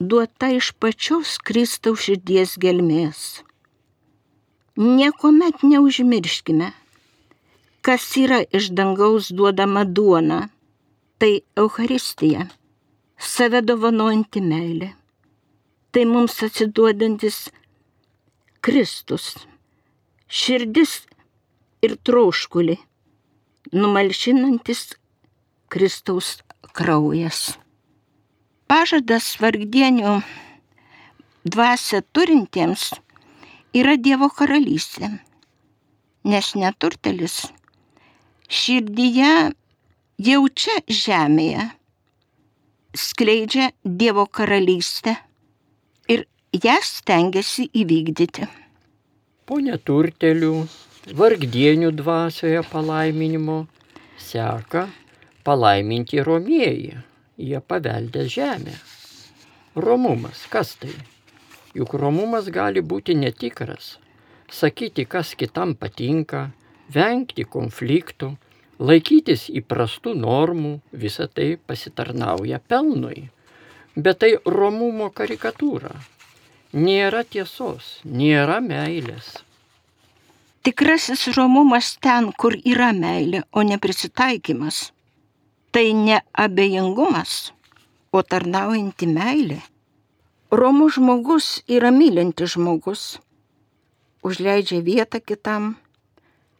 duota 0.00 0.48
iš 0.52 0.72
pačios 0.80 1.36
Kristaus 1.40 2.04
širdies 2.04 2.56
gelmės. 2.60 3.42
Niekuomet 4.76 5.62
neužmirškime, 5.64 6.68
kas 7.86 8.04
yra 8.18 8.40
iš 8.58 8.72
dangaus 8.78 9.30
duodama 9.30 9.84
duona. 9.84 10.40
Tai 11.18 11.32
Euharistija, 11.56 12.42
save 13.16 13.62
dovanojanti 13.64 14.42
meilė. 14.44 14.90
Tai 15.92 16.02
mums 16.10 16.34
atsiduodantis 16.44 17.38
Kristus 18.60 19.30
širdis 20.28 20.98
ir 21.86 21.94
troškulį, 22.04 22.76
numalšinantis 23.72 24.82
Kristaus 25.72 26.34
kraujas. 26.76 27.56
Pažadas 28.66 29.30
vargdienių 29.40 30.18
dvasia 31.46 32.02
turintiems 32.12 32.90
yra 33.78 33.94
Dievo 33.96 34.28
karalystė, 34.34 35.14
nes 36.26 36.52
neturtelis 36.58 37.44
širdyje 38.48 39.32
jaučia 40.28 40.76
žemėje, 40.88 41.70
skleidžia 42.96 43.72
Dievo 43.84 44.26
karalystę 44.26 45.16
ir 46.08 46.24
ją 46.52 46.78
stengiasi 46.82 47.68
įvykdyti 47.72 48.48
po 49.46 49.60
neturtelių, 49.62 50.54
vargdienių 51.14 51.92
dvasioje 51.94 52.64
palaiminimo 52.66 53.60
seka 54.18 54.88
palaiminti 55.46 56.18
romieji, 56.26 56.96
jie 57.38 57.60
paveldė 57.62 58.24
žemę. 58.32 58.74
Romumas, 59.78 60.42
kas 60.50 60.74
tai? 60.80 60.90
Juk 61.78 61.94
romumas 62.00 62.48
gali 62.50 62.82
būti 62.82 63.14
netikras, 63.14 63.96
sakyti, 64.50 65.04
kas 65.06 65.34
kitam 65.38 65.76
patinka, 65.78 66.48
vengti 66.92 67.44
konfliktų, 67.44 68.34
laikytis 68.78 69.48
įprastų 69.50 70.14
normų, 70.18 70.80
visa 70.92 71.26
tai 71.28 71.56
pasitarnauja 71.56 72.60
pelnui. 72.60 73.30
Bet 73.96 74.20
tai 74.20 74.36
romumo 74.44 75.08
karikatūra. 75.10 75.94
Nėra 76.76 77.22
tiesos, 77.24 78.00
nėra 78.04 78.60
meilės. 78.60 79.38
Tikrasis 80.66 81.28
romumas 81.36 81.94
ten, 82.02 82.32
kur 82.34 82.56
yra 82.66 82.90
meilė, 82.92 83.44
o 83.52 83.62
ne 83.62 83.78
prisitaikymas. 83.78 84.90
Tai 85.70 85.86
ne 85.94 86.18
abejingumas, 86.34 87.52
o 88.12 88.22
tarnaujanti 88.22 89.06
meilė. 89.06 89.60
Romus 90.50 90.96
žmogus 90.98 91.46
yra 91.70 91.92
mylintis 91.94 92.56
žmogus, 92.56 93.04
užleidžia 94.26 94.82
vietą 94.82 95.22
kitam, 95.22 95.76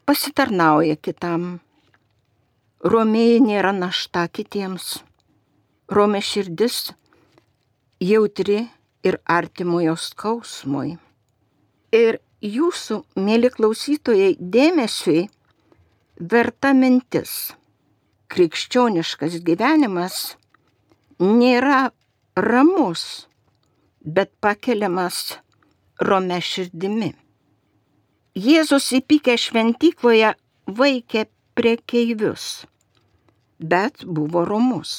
pasitarnauja 0.06 0.96
kitam. 1.02 1.58
Romėjai 2.86 3.40
nėra 3.42 3.72
našta 3.74 4.26
kitiems. 4.30 5.00
Romė 5.90 6.20
širdis 6.22 6.92
jautri 8.02 8.60
ir 9.06 9.18
artimojo 9.26 9.96
skausmui. 9.98 10.96
Ir 11.94 12.20
jūsų, 12.42 13.00
mėly 13.18 13.50
klausytojai, 13.54 14.36
dėmesiui 14.38 15.26
verta 16.20 16.72
mintis. 16.74 17.52
Krikščioniškas 18.30 19.38
gyvenimas 19.46 20.36
nėra 21.22 21.90
ramus, 22.36 23.26
bet 24.02 24.34
pakeliamas 24.42 25.38
rome 26.02 26.42
širdimi. 26.42 27.14
Jėzus 28.37 28.90
įpykė 28.92 29.33
šventykloje 29.40 30.35
vaikė 30.79 31.22
priekeivius, 31.57 32.66
bet 33.57 34.03
buvo 34.05 34.42
romus. 34.44 34.90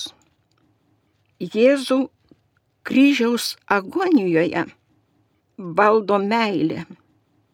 Jėzų 1.38 1.98
kryžiaus 2.90 3.52
agonijoje 3.70 4.64
valdo 5.78 6.18
meilė, 6.24 6.88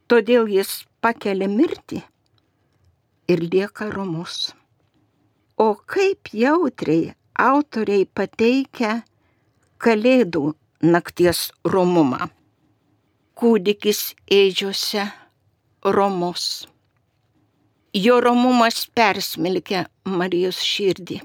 todėl 0.07 0.47
jis 0.47 0.71
pakelia 1.03 1.49
mirtį 1.51 1.99
ir 3.27 3.43
lieka 3.43 3.89
romus. 3.91 4.53
O 5.59 5.73
kaip 5.75 6.31
jautriai 6.31 7.11
autoriai 7.35 8.05
pateikia 8.07 9.01
kalėdų 9.83 10.45
nakties 10.95 11.43
romumą. 11.75 12.29
Kūdikis 13.35 14.13
ėdžiuose 14.31 15.09
romus. 15.83 16.67
Jo 17.93 18.19
romumas 18.21 18.87
persmelkia 18.95 19.85
Marijos 20.05 20.61
širdį, 20.65 21.19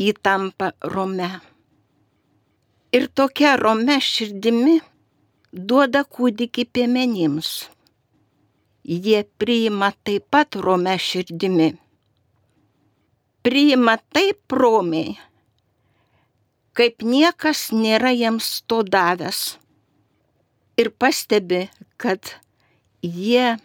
įtampa 0.00 0.70
rome. 0.94 1.28
Ir 2.96 3.06
tokia 3.14 3.56
rome 3.60 3.98
širdimi 4.00 4.78
duoda 5.52 6.02
kūdikį 6.06 6.64
piemenims. 6.72 7.68
Jie 8.84 9.22
priima 9.38 9.92
taip 10.04 10.24
pat 10.30 10.56
rome 10.56 10.96
širdimi. 10.98 11.74
Priima 13.44 13.96
taip 14.12 14.52
romiai, 14.52 15.16
kaip 16.76 17.02
niekas 17.04 17.70
nėra 17.76 18.12
jiems 18.16 18.60
to 18.68 18.82
davęs. 18.84 19.58
Ir 20.80 20.90
pastebi, 20.96 21.66
kad 22.00 22.36
jie 23.04 23.58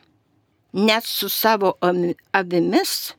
net 0.76 1.06
su 1.08 1.30
savo 1.30 1.78
avimis 2.32 3.14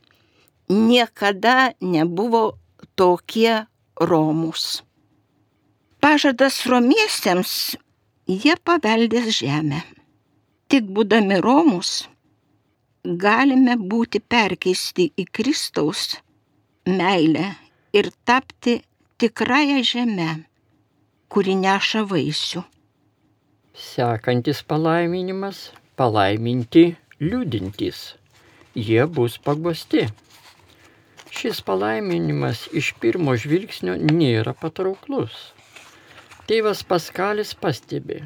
niekada 0.69 1.73
nebuvo 1.81 2.59
tokie 2.95 3.65
romus. 4.01 4.83
Pažadas 6.01 6.61
romiesiems 6.69 7.77
jie 8.29 8.55
paveldės 8.61 9.31
žemę. 9.41 9.81
Tik 10.69 10.91
būdami 10.93 11.41
romus 11.41 12.05
galime 13.07 13.77
būti 13.79 14.21
perkeisti 14.21 15.09
į 15.17 15.25
Kristaus 15.33 16.19
meilę 16.87 17.55
ir 17.97 18.11
tapti 18.29 18.83
tikrąją 19.17 19.81
žemę, 19.87 20.31
kuri 21.33 21.55
neša 21.57 22.05
vaisių. 22.11 22.65
Sekantis 23.73 24.63
palaiminimas- 24.63 25.71
palaiminti 25.99 26.97
liūdintys, 27.17 27.99
jie 28.77 29.05
bus 29.09 29.39
paguosti. 29.41 30.03
Šis 31.33 31.63
palaiminimas 31.65 32.67
iš 32.77 32.91
pirmo 33.01 33.33
žvilgsnio 33.41 33.95
nėra 33.97 34.53
patrauklus. 34.53 35.33
Tėvas 36.45 36.83
Paskalis 36.85 37.55
pastebi, 37.57 38.19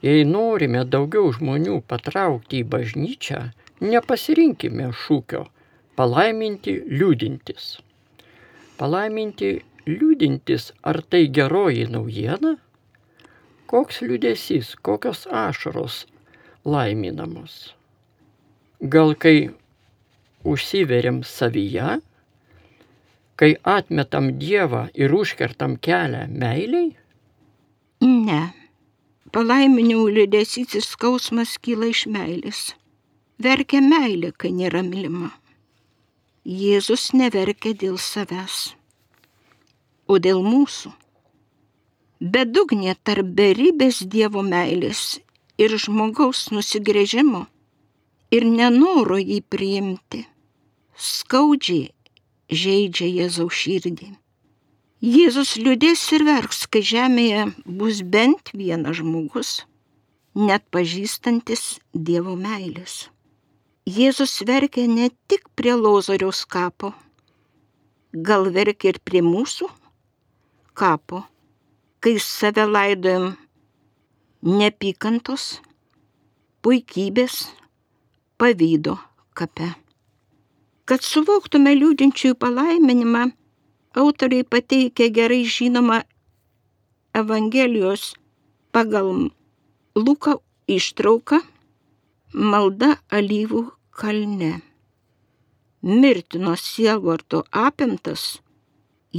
jei 0.00 0.24
norime 0.24 0.86
daugiau 0.94 1.28
žmonių 1.36 1.82
patraukti 1.84 2.62
į 2.62 2.68
bažnyčią, 2.72 3.42
nepasirinkime 3.84 4.88
šūkio 5.02 5.44
palaiminti 6.00 6.78
liūdintis. 6.88 7.68
Palaiminti 8.80 9.52
liūdintis, 9.84 10.70
ar 10.80 11.02
tai 11.04 11.26
geroji 11.28 11.84
naujiena? 11.92 12.56
Koks 13.68 14.00
liūdėsys, 14.08 14.72
kokios 14.80 15.28
ašaros 15.28 16.06
laiminamos? 16.64 17.74
Gal 18.82 19.14
kai 19.14 19.50
užsiveriam 20.42 21.20
savyje, 21.22 22.00
kai 23.38 23.54
atmetam 23.62 24.32
Dievą 24.40 24.88
ir 24.98 25.14
užkertam 25.14 25.76
kelią 25.78 26.24
meiliai? 26.26 26.88
Ne. 28.02 28.40
Palaiminimų 29.30 30.08
liūdėsys 30.16 30.74
ir 30.74 30.82
skausmas 30.82 31.54
kyla 31.62 31.92
iš 31.92 32.08
meilės. 32.10 32.64
Verkia 33.38 33.78
meilė, 33.86 34.32
kai 34.34 34.50
nėra 34.50 34.82
mylima. 34.82 35.30
Jėzus 36.42 37.12
neverkia 37.14 37.76
dėl 37.78 38.02
savęs, 38.02 38.74
o 40.10 40.18
dėl 40.18 40.42
mūsų. 40.42 40.90
Bedugnė 42.18 42.98
tarp 43.06 43.30
beribės 43.38 44.02
Dievo 44.02 44.42
meilės 44.42 45.20
ir 45.54 45.78
žmogaus 45.78 46.48
nusigrėžimo 46.50 47.46
ir 48.32 48.46
nenoro 48.48 49.18
jį 49.20 49.42
priimti, 49.52 50.24
skaudžiai 50.96 51.90
žaidžia 52.62 53.08
Jėzaus 53.20 53.58
širdį. 53.60 54.08
Jėzus 55.02 55.56
liūdės 55.58 56.02
ir 56.16 56.24
verks, 56.28 56.64
kai 56.70 56.82
žemėje 56.86 57.48
bus 57.66 58.02
bent 58.06 58.52
vienas 58.54 59.00
žmogus, 59.00 59.50
net 60.38 60.64
pažįstantis 60.70 61.80
Dievo 61.92 62.36
meilės. 62.38 63.08
Jėzus 63.82 64.36
verkia 64.46 64.86
ne 64.86 65.10
tik 65.26 65.48
prie 65.58 65.74
Lozoriaus 65.74 66.44
kapo, 66.46 66.92
gal 68.14 68.46
verkia 68.54 68.92
ir 68.92 69.00
prie 69.02 69.24
mūsų 69.26 69.66
kapo, 70.78 71.24
kai 71.98 72.14
save 72.22 72.68
laidojam 72.68 73.32
nepykantos, 74.46 75.56
puikybės, 76.62 77.42
pavydo 78.42 78.96
kape. 79.38 79.68
Kad 80.88 81.04
suvoktume 81.06 81.76
liūdinčiųjų 81.78 82.34
palaiminimą, 82.42 83.28
autoriai 84.02 84.42
pateikia 84.42 85.06
gerai 85.18 85.44
žinomą 85.46 86.00
Evangelijos 87.20 88.16
pagal 88.74 89.28
Luką 89.94 90.34
ištrauką 90.66 91.38
malda 92.54 92.96
alyvų 93.18 93.62
kalne. 94.00 94.50
Mirtino 95.82 96.56
sielvarto 96.56 97.44
apimtas, 97.52 98.40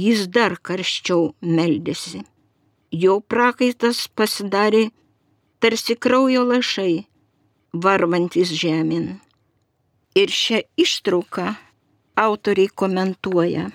jis 0.04 0.26
dar 0.36 0.58
karščiau 0.68 1.30
meldėsi. 1.40 2.24
Jo 2.92 3.20
prakaitas 3.22 4.04
pasidarė 4.20 4.84
tarsi 5.64 5.96
kraujo 5.96 6.44
lašai, 6.52 7.06
varvantis 7.74 8.52
žemyn. 8.54 9.18
Ir 10.14 10.30
šią 10.30 10.62
ištrauką 10.78 11.48
autoriai 12.14 12.70
komentuoja. 12.70 13.70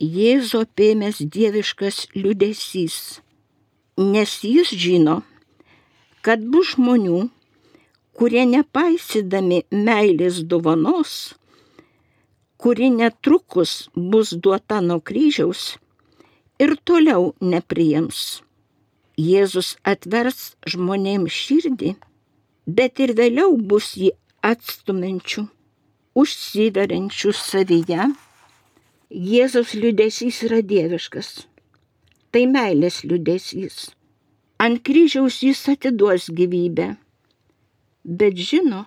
Jėzo 0.00 0.64
pėmės 0.76 1.20
dieviškas 1.20 2.08
liudesys, 2.16 3.20
nes 4.00 4.32
jis 4.42 4.72
žino, 4.72 5.20
kad 6.24 6.42
bus 6.42 6.72
žmonių, 6.74 7.28
kurie 8.16 8.42
nepaisydami 8.48 9.62
meilės 9.70 10.40
dovanos, 10.48 11.34
kuri 12.56 12.88
netrukus 12.90 13.90
bus 13.94 14.32
duota 14.32 14.80
nuo 14.80 14.98
kryžiaus, 15.04 15.76
ir 16.58 16.74
toliau 16.88 17.32
nepriims. 17.40 18.40
Jėzus 19.20 19.76
atvers 19.86 20.54
žmonėms 20.66 21.30
širdį, 21.30 21.94
bet 22.66 23.00
ir 23.00 23.14
vėliau 23.18 23.56
bus 23.56 23.94
jį 24.00 24.10
atstumenčių, 24.44 25.46
užsiveriančių 26.20 27.32
savyje. 27.38 28.08
Jėzus 29.14 29.74
liudesys 29.78 30.42
yra 30.48 30.60
dieviškas. 30.64 31.46
Tai 32.32 32.46
meilės 32.50 33.04
liudesys. 33.04 33.92
Ant 34.58 34.80
kryžiaus 34.86 35.42
jis 35.44 35.60
atiduos 35.70 36.30
gyvybę, 36.34 36.94
bet 38.04 38.38
žino, 38.38 38.84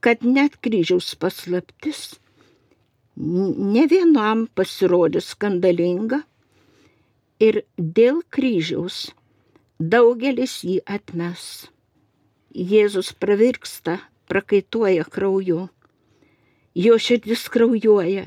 kad 0.00 0.24
net 0.24 0.58
kryžiaus 0.64 1.14
paslaptis 1.20 2.18
ne 3.18 3.84
vienam 3.90 4.46
pasirodys 4.54 5.32
skandalinga 5.34 6.20
ir 7.42 7.62
dėl 7.78 8.22
kryžiaus 8.34 9.08
daugelis 9.78 10.60
jį 10.66 10.78
atmes. 10.86 11.68
Jėzus 12.54 13.12
pravirksta, 13.12 13.98
prakaituoja 14.28 15.04
krauju, 15.04 15.68
jo 16.74 16.98
širdis 16.98 17.44
kraujuoja, 17.52 18.24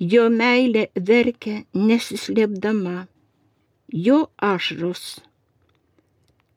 jo 0.00 0.24
meilė 0.34 0.88
verkia 0.96 1.62
nesislėpdama, 1.74 3.06
jo 3.92 4.18
ašros, 4.42 5.20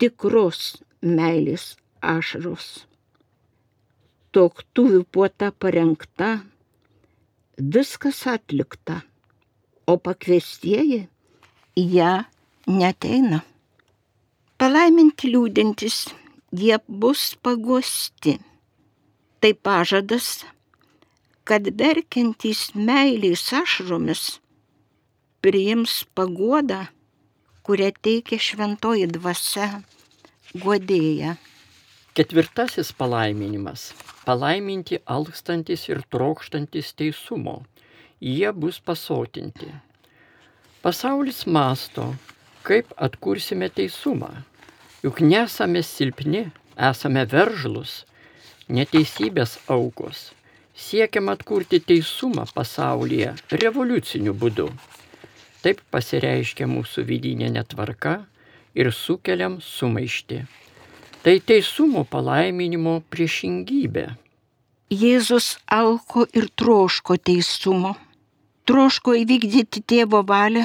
tikros 0.02 0.82
meilės 1.02 1.76
ašros. 2.02 2.88
Toktuvių 4.34 5.04
puota 5.14 5.52
parengta, 5.54 6.40
viskas 7.58 8.26
atlikta, 8.26 9.04
o 9.86 10.00
pakviestieji 10.02 11.04
į 11.78 11.84
ją 12.00 12.14
neteina. 12.66 13.44
Palaiminti 14.58 15.30
liūdintis, 15.30 16.08
jie 16.54 16.78
bus 16.88 17.36
paguosti. 17.42 18.38
Tai 19.42 19.54
pažadas, 19.54 20.46
kad 21.44 21.68
verkiantys 21.80 22.72
meiliais 22.76 23.44
ašromis 23.54 24.40
priims 25.44 26.04
paguodą, 26.16 26.86
kurią 27.66 27.90
teikia 28.06 28.40
šventoji 28.40 29.10
dvasia 29.12 29.82
godėja. 30.64 31.36
Ketvirtasis 32.14 32.94
palaiminimas- 32.94 33.92
palaiminti 34.28 35.02
alkstantis 35.06 35.90
ir 35.90 36.04
trokštantis 36.14 36.94
teisumo. 36.94 37.66
Jie 38.22 38.52
bus 38.54 38.80
pasotinti. 38.80 39.74
Pasaulis 40.84 41.46
masto, 41.48 42.16
kaip 42.64 42.94
atkursime 42.98 43.70
teisumą. 43.70 44.32
Juk 45.04 45.20
nesame 45.20 45.82
silpni, 45.84 46.46
esame 46.90 47.26
veržlus, 47.28 48.04
neteisybės 48.72 49.58
aukos. 49.68 50.30
Siekiam 50.74 51.28
atkurti 51.34 51.82
teisumą 51.84 52.46
pasaulyje 52.56 53.34
revoliuciniu 53.52 54.32
būdu. 54.34 54.70
Taip 55.60 55.82
pasireiškia 55.92 56.70
mūsų 56.72 57.04
vidinė 57.10 57.50
netvarka 57.52 58.14
ir 58.80 58.94
sukeliam 58.96 59.58
sumaišti. 59.62 60.38
Tai 61.24 61.34
teisumo 61.52 62.04
palaiminimo 62.08 62.94
priešingybė. 63.12 64.06
Jėzus 65.04 65.58
alko 65.68 66.24
ir 66.32 66.48
troško 66.60 67.18
teisumo. 67.30 67.94
Troško 68.68 69.18
įvykdyti 69.20 69.84
tėvo 69.84 70.24
valią 70.32 70.64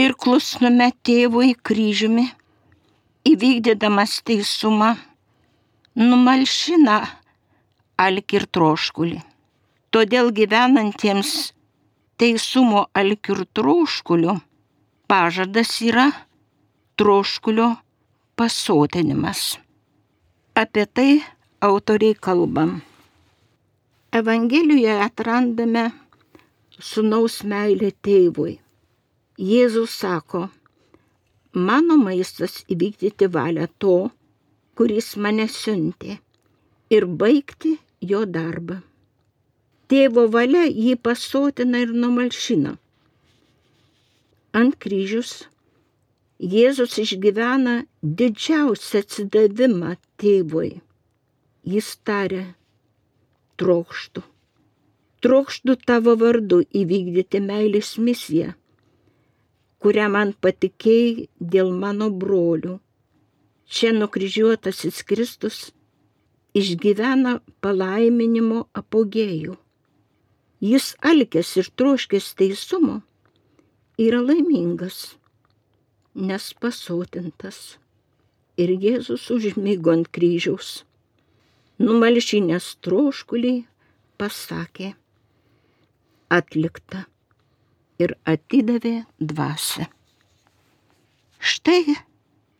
ir 0.00 0.16
klusnume 0.16 0.88
tėvui 1.04 1.52
kryžiumi, 1.68 2.26
įvykdydamas 3.24 4.20
teisumą, 4.26 4.94
numalšina 5.96 6.96
alk 8.04 8.36
ir 8.36 8.46
troškulį. 8.54 9.20
Todėl 9.94 10.32
gyvenantiems 10.34 11.30
teisumo 12.20 12.86
alk 12.94 13.30
ir 13.34 13.44
troškuliu 13.56 14.40
pažadas 15.08 15.70
yra 15.82 16.08
troškulio 16.98 17.68
pasotinimas. 18.36 19.58
Apie 20.54 20.86
tai 20.86 21.22
autoriai 21.60 22.14
kalbam. 22.14 22.82
Evangelijoje 24.12 25.00
atrandame 25.06 25.84
sunaus 26.78 27.42
meilę 27.50 27.90
tėvui. 28.04 28.58
Jėzus 29.38 29.96
sako, 29.98 30.48
mano 31.54 31.96
maistas 31.96 32.64
įvykdyti 32.70 33.28
valią 33.30 33.66
to, 33.78 34.10
kuris 34.74 35.14
mane 35.16 35.46
siuntė 35.48 36.18
ir 36.90 37.06
baigti 37.06 37.76
jo 38.02 38.24
darbą. 38.26 38.80
Tėvo 39.88 40.26
valia 40.34 40.64
jį 40.66 40.94
pasotina 41.06 41.82
ir 41.84 41.92
numalšina. 41.94 42.74
Ant 44.54 44.78
kryžius 44.82 45.44
Jėzus 46.42 46.98
išgyvena 46.98 47.84
didžiausią 48.02 49.04
atsidavimą 49.04 49.94
tėvui. 50.18 50.80
Jis 51.62 51.92
tarė, 52.04 52.42
trokštų. 53.56 54.24
Trokštų 55.22 55.76
tavo 55.86 56.16
vardu 56.20 56.58
įvykdyti 56.82 57.40
meilės 57.40 57.94
misiją 57.96 58.52
kurią 59.84 60.06
man 60.08 60.30
patikėjai 60.40 61.28
dėl 61.54 61.70
mano 61.84 62.06
brolių. 62.22 62.78
Čia 63.68 63.90
nukryžiuotasis 63.96 65.02
Kristus 65.08 65.58
išgyvena 66.56 67.34
palaiminimo 67.64 68.62
apogėjų. 68.80 69.58
Jis 70.64 70.94
alkės 71.10 71.50
ir 71.60 71.68
troškės 71.76 72.30
teisumo 72.40 73.02
yra 74.00 74.22
laimingas, 74.24 75.18
nes 76.16 76.50
pasotintas. 76.64 77.76
Ir 78.56 78.70
Jėzus 78.80 79.28
užmygo 79.34 79.92
ant 79.92 80.08
kryžiaus. 80.14 80.84
Numalšinės 81.82 82.76
troškulį 82.86 83.56
pasakė, 84.16 84.94
atlikta 86.30 87.02
ir 87.98 88.16
atidavė 88.26 89.04
dvasę. 89.20 89.86
Štai 91.38 91.96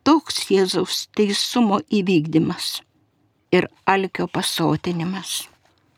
toks 0.05 0.45
Jėzaus 0.51 1.07
teisumo 1.17 1.79
įvykdymas 1.89 2.79
ir 3.55 3.67
alkio 3.89 4.27
pasotinimas. 4.31 5.45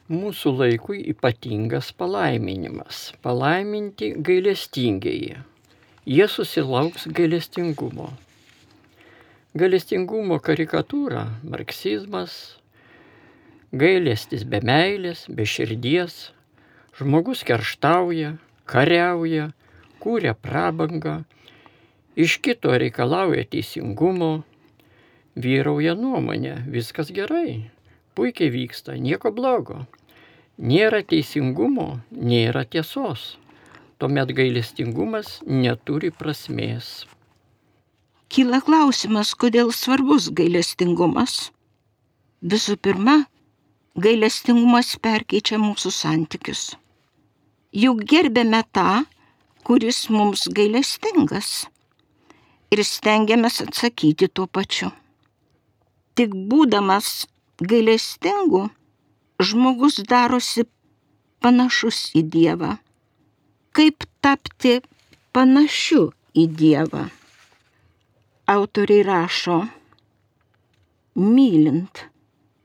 Mūsų 0.07 0.53
laikui 0.61 1.01
ypatingas 1.11 1.91
palaiminimas- 1.91 3.11
palaiminti 3.25 4.13
gailestingieji. 4.15 5.35
Jie 6.07 6.27
susilauks 6.31 7.09
gailestingumo. 7.11 8.13
Gailestingumo 9.57 10.39
karikatūra- 10.39 11.25
marksizmas, 11.51 12.55
gailestis 13.73 14.45
be 14.45 14.61
meilės, 14.61 15.27
be 15.27 15.43
širdies, 15.43 16.31
žmogus 16.95 17.43
kerštauja, 17.43 18.37
kariauja, 18.67 19.51
kūrė 20.03 20.33
prabangą, 20.43 21.21
iš 22.19 22.37
kito 22.43 22.75
reikalauja 22.83 23.45
teisingumo, 23.51 24.31
vyrauja 25.37 25.95
nuomonė, 25.97 26.55
viskas 26.73 27.11
gerai, 27.15 27.69
puikiai 28.17 28.51
vyksta, 28.53 28.97
nieko 29.07 29.31
blogo. 29.33 29.85
Nėra 30.57 31.03
teisingumo, 31.05 31.99
nėra 32.11 32.63
tiesos. 32.65 33.35
Tuomet 34.01 34.31
gailestingumas 34.37 35.37
neturi 35.45 36.09
prasmės. 36.13 37.05
Kyla 38.33 38.59
klausimas, 38.65 39.35
kodėl 39.37 39.71
svarbus 39.73 40.31
gailestingumas. 40.39 41.37
Visų 42.41 42.75
pirma, 42.81 43.19
gailestingumas 44.07 44.97
perkeičia 45.01 45.61
mūsų 45.61 45.93
santykius 45.93 46.65
juk 47.77 47.99
gerbėme 48.09 48.63
tą, 48.73 49.03
kuris 49.67 50.07
mums 50.09 50.47
gailestingas 50.57 51.67
ir 52.73 52.81
stengiamės 52.87 53.59
atsakyti 53.65 54.29
tuo 54.33 54.47
pačiu. 54.49 54.89
Tik 56.17 56.33
būdamas 56.49 57.27
gailestingu, 57.61 58.63
žmogus 59.37 59.99
darosi 60.09 60.65
panašus 61.43 62.01
į 62.17 62.25
Dievą. 62.33 62.71
Kaip 63.77 64.07
tapti 64.25 64.79
panašiu 65.37 66.09
į 66.33 66.47
Dievą? 66.57 67.05
Autoriai 68.49 69.05
rašo, 69.05 69.61
mylint, 71.19 72.07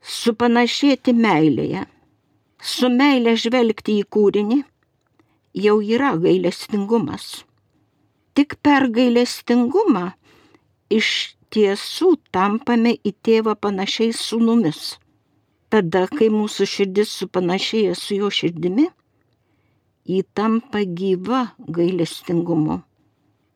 supanašėti 0.01 1.12
meilėje, 1.12 1.85
su 2.62 2.88
meilė 2.88 3.37
žvelgti 3.37 4.01
į 4.01 4.07
kūrinį 4.09 4.62
jau 5.55 5.81
yra 5.83 6.15
gailestingumas. 6.17 7.45
Tik 8.35 8.57
per 8.65 8.88
gailestingumą 8.88 10.12
iš 10.91 11.37
tiesų 11.53 12.17
tampame 12.33 12.95
į 13.05 13.12
tėvą 13.25 13.55
panašiais 13.61 14.21
sūnumis. 14.29 14.97
Tada, 15.73 16.07
kai 16.09 16.29
mūsų 16.33 16.69
širdis 16.69 17.12
supanašėja 17.21 17.97
su 17.97 18.17
jo 18.21 18.29
širdimi, 18.33 18.88
jį 20.09 20.23
tampa 20.37 20.83
gyva 20.85 21.53
gailestingumu. 21.69 22.81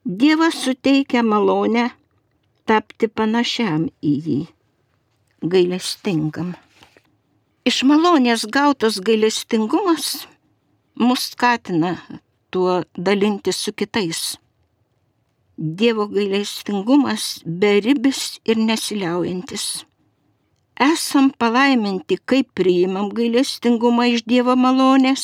Dievas 0.05 0.61
suteikia 0.63 1.21
malonę 1.25 1.89
tapti 2.69 3.09
panašiam 3.09 3.89
į 4.01 4.13
jį, 4.27 4.39
gailestingam. 5.41 6.55
Iš 7.67 7.81
malonės 7.83 8.45
gautas 8.47 9.01
gailestingumas 9.03 10.23
mus 10.99 11.29
skatina 11.31 11.91
tuo 12.51 12.83
dalinti 13.05 13.51
su 13.51 13.71
kitais. 13.73 14.37
Dievo 15.57 16.07
gailestingumas 16.07 17.23
beribis 17.45 18.39
ir 18.45 18.57
nesiliaujantis. 18.57 19.65
Esam 20.91 21.31
palaiminti, 21.39 22.17
kai 22.29 22.43
priimam 22.57 23.09
gailestingumą 23.17 24.05
iš 24.13 24.21
Dievo 24.29 24.53
malonės 24.63 25.23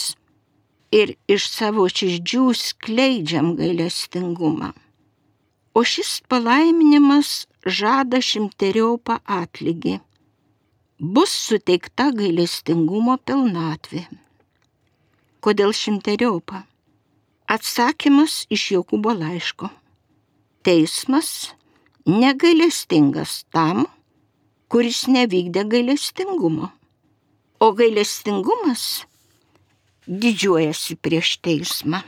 ir 0.99 1.13
iš 1.35 1.49
savo 1.57 1.85
širdžių 1.97 2.45
skleidžiam 2.57 3.53
gailestingumą. 3.59 4.71
O 5.77 5.81
šis 5.91 6.19
palaiminimas 6.29 7.29
žada 7.65 8.21
šimteriopą 8.21 9.19
atlygį. 9.41 9.99
Bus 11.13 11.33
suteikta 11.47 12.11
gailestingumo 12.17 13.17
pilnatvė. 13.25 14.05
Kodėl 15.43 15.73
šimteriopą? 15.75 16.61
Atsakymas 17.51 18.45
iš 18.53 18.69
Jokūbo 18.77 19.11
laiško. 19.11 19.67
Teismas 20.63 21.51
negailestingas 22.07 23.41
tam, 23.51 23.83
kuris 24.71 25.03
nevykdė 25.11 25.65
gailestingumo. 25.75 26.71
O 27.59 27.71
gailestingumas 27.75 29.03
didžiuojasi 30.07 30.95
prieš 31.03 31.35
teismą. 31.43 31.99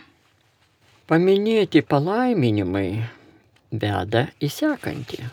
Paminėti 1.12 1.84
palaiminimai 1.84 2.90
veda 3.72 4.30
į 4.40 4.50
sekantį. 4.62 5.26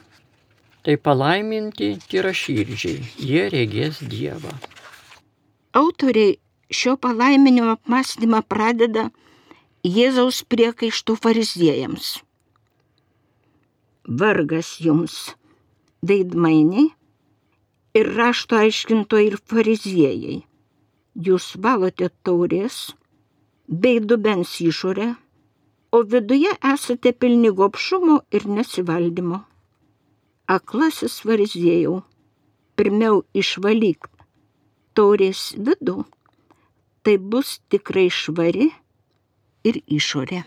Tai 0.83 0.95
palaiminti 0.99 1.95
tyraširdžiai, 2.11 3.03
jie 3.23 3.51
regės 3.55 4.03
Dievą. 4.03 4.51
Autoriai 5.79 6.41
šio 6.73 6.97
palaiminimo 6.97 7.77
apmąstymą 7.77 8.43
pradeda 8.49 9.11
Jėzaus 9.83 10.43
priekaištų 10.47 11.17
fariziejams. 11.19 12.09
Vargas 14.07 14.77
jums, 14.85 15.17
veidmainiai 16.07 16.89
ir 17.99 18.11
rašto 18.17 18.59
aiškintojai 18.61 19.27
ir 19.31 19.37
fariziejai. 19.53 20.37
Jūs 21.27 21.53
valote 21.65 22.09
taurės 22.25 22.79
bei 23.69 24.01
dubens 24.01 24.55
išorę, 24.65 25.13
o 25.93 25.99
viduje 26.15 26.55
esate 26.73 27.13
pilni 27.13 27.51
gopšumo 27.59 28.23
ir 28.33 28.47
nesivaldymo. 28.49 29.43
Aklasis 30.49 31.21
fariziejau, 31.27 32.01
pirmiau 32.77 33.23
išvalyk 33.35 34.09
taurės 34.97 35.53
vidų, 35.57 36.03
tai 37.03 37.19
bus 37.19 37.59
tikrai 37.71 38.09
švari 38.11 38.71
ir 39.67 39.79
išorė. 39.87 40.43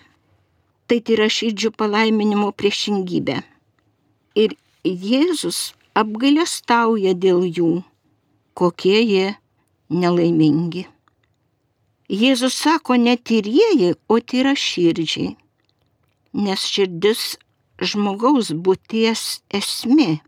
Tai 0.87 0.97
yra 1.15 1.27
širdžių 1.31 1.71
palaiminimo 1.79 2.51
priešingybė. 2.53 3.39
Ir 4.37 4.55
Jėzus 4.85 5.73
apgailestauja 5.97 7.15
dėl 7.17 7.45
jų, 7.47 7.71
kokie 8.53 8.99
jie 9.01 9.29
nelaimingi. 9.89 10.85
Jėzus 12.05 12.53
sako 12.61 12.99
ne 13.01 13.15
tyrieji, 13.17 13.95
o 14.07 14.19
tyra 14.21 14.53
širdžiai, 14.53 15.31
nes 16.37 16.67
širdis 16.69 17.23
žmogaus 17.81 18.51
būties 18.53 19.41
esmė. 19.49 20.19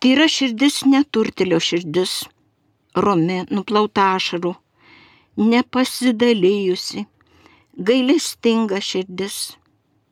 Tyra 0.00 0.30
širdis 0.32 0.82
neturtelio 0.88 1.60
širdis, 1.60 2.22
romi, 2.96 3.42
nuplauta 3.52 4.14
ašarų, 4.16 4.54
nepasidalijusi, 5.36 7.04
gailestinga 7.76 8.80
širdis. 8.80 9.56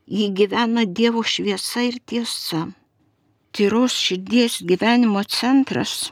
Ji 0.06 0.28
gyvena 0.36 0.84
Dievo 0.84 1.22
šviesa 1.22 1.84
ir 1.86 2.00
tiesa. 2.06 2.66
Tyros 3.52 3.94
širdies 3.96 4.58
gyvenimo 4.66 5.22
centras 5.24 6.10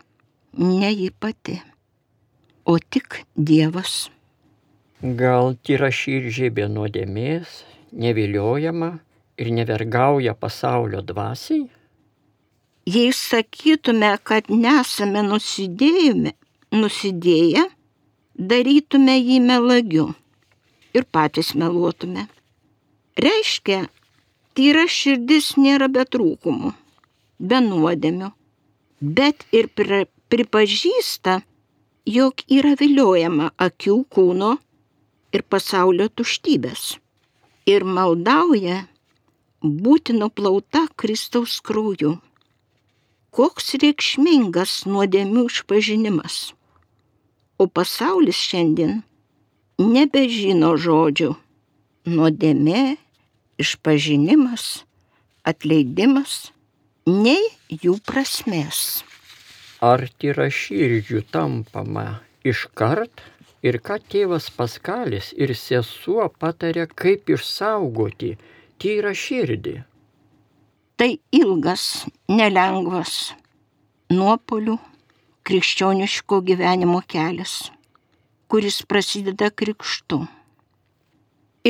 ne 0.53 0.93
ji 0.93 1.11
pati, 1.11 1.59
o 2.65 2.79
tik 2.79 3.25
Dievas. 3.37 4.11
Gal 5.01 5.55
tyra 5.65 5.89
širdžiai 5.89 6.53
be 6.53 6.67
nuodėmės, 6.69 7.63
neviliojama 7.97 8.91
ir 9.41 9.53
nevergauja 9.57 10.35
pasaulio 10.37 11.01
dvasiai? 11.01 11.65
Jei 12.91 13.13
sakytume, 13.17 14.11
kad 14.25 14.51
nesame 14.53 15.23
nusidėjome, 15.25 16.35
nusidėję, 16.77 17.65
darytume 18.41 19.19
jį 19.21 19.37
melagiu 19.45 20.07
ir 20.97 21.05
patys 21.13 21.53
meluotume. 21.61 22.25
Reiškia, 23.21 23.83
tyra 24.57 24.87
širdis 24.89 25.53
nėra 25.61 25.91
be 25.93 26.07
trūkumų, 26.09 26.71
be 27.51 27.59
nuodėmių, 27.67 28.31
bet 29.19 29.45
ir 29.53 29.69
pri, 29.77 30.07
pripažįsta, 30.33 31.43
jog 32.09 32.41
yra 32.49 32.73
viliojama 32.81 33.51
akių 33.67 33.99
kūno 34.17 34.55
ir 35.37 35.45
pasaulio 35.45 36.09
tuštybės. 36.09 36.95
Ir 37.69 37.85
maldauja 37.85 38.87
būti 39.61 40.17
nuplauta 40.17 40.87
Kristaus 40.97 41.59
krauju. 41.61 42.15
Koks 43.37 43.77
reikšmingas 43.85 44.87
nuodėmių 44.89 45.45
išpažinimas. 45.53 46.41
O 47.61 47.67
pasaulis 47.69 48.39
šiandien 48.41 49.03
nebežino 49.81 50.71
žodžių. 50.81 51.35
Nuodėmė, 52.09 52.97
išpažinimas, 53.61 54.65
atleidimas, 55.45 56.39
nei 57.05 57.43
jų 57.69 57.99
prasmės. 58.09 59.03
Ar 59.85 60.07
tyra 60.17 60.49
širdžių 60.49 61.21
tampama 61.33 62.23
iškart 62.49 63.21
ir 63.61 63.77
ką 63.85 64.01
tėvas 64.09 64.49
Paskalis 64.57 65.35
ir 65.37 65.53
sesuo 65.53 66.31
patarė, 66.41 66.89
kaip 66.89 67.29
išsaugoti 67.29 68.39
tyrą 68.81 69.13
širdį? 69.13 69.77
Tai 70.97 71.13
ilgas, 71.37 72.07
nelengvas 72.29 73.35
nuopolių 74.13 74.81
krikščioniško 75.49 76.41
gyvenimo 76.49 77.01
kelias, 77.13 77.71
kuris 78.51 78.81
prasideda 78.91 79.51
krikštu. 79.51 80.21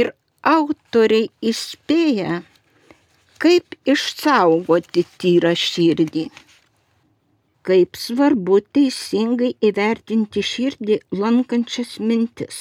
Ir 0.01 0.13
autoriai 0.47 1.29
įspėja, 1.51 2.41
kaip 3.43 3.77
išsaugoti 3.95 5.05
tyrą 5.23 5.53
širdį. 5.57 6.29
Kaip 7.67 7.99
svarbu 8.01 8.61
teisingai 8.75 9.51
įvertinti 9.69 10.43
širdį 10.51 10.97
lankančias 11.23 11.99
mintis. 12.01 12.61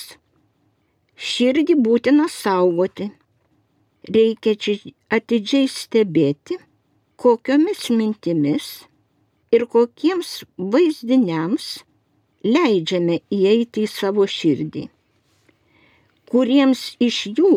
Širdį 1.16 1.78
būtina 1.86 2.28
saugoti. 2.32 3.10
Reikia 4.16 4.56
atidžiai 5.16 5.68
stebėti, 5.72 6.60
kokiomis 7.20 7.90
mintimis 7.92 8.70
ir 9.56 9.66
kokiems 9.74 10.32
vaizdiniams 10.74 11.68
leidžiame 12.46 13.20
įeiti 13.34 13.86
į 13.86 13.92
savo 13.92 14.26
širdį, 14.30 14.86
kuriems 16.30 16.84
iš 17.04 17.24
jų 17.38 17.54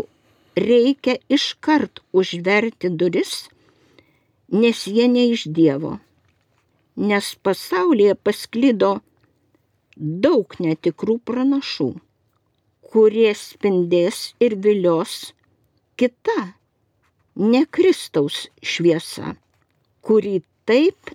reikia 0.59 1.19
iškart 1.29 2.03
užverti 2.13 2.91
duris, 2.91 3.35
nes 4.53 4.87
jie 4.87 5.09
ne 5.09 5.29
iš 5.33 5.47
Dievo, 5.59 5.99
nes 6.97 7.35
pasaulyje 7.45 8.17
pasklido 8.25 8.95
daug 9.97 10.57
netikrų 10.61 11.19
pranašų, 11.29 11.93
kurie 12.93 13.31
spindės 13.39 14.33
ir 14.41 14.57
vilios 14.65 15.33
kita, 15.97 16.53
ne 17.37 17.65
Kristaus 17.65 18.49
šviesa, 18.61 19.37
kuri 20.05 20.43
taip 20.69 21.15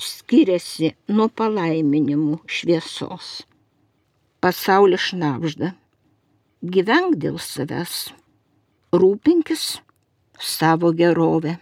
skiriasi 0.00 0.94
nuo 1.08 1.28
palaiminimų 1.28 2.40
šviesos. 2.46 3.30
pasaulį 4.40 4.96
šnapžda. 4.96 5.74
Gyvenk 6.74 7.18
dėl 7.20 7.36
savęs, 7.40 8.12
rūpinkis 8.92 9.80
savo 10.40 10.92
gerovę. 10.96 11.58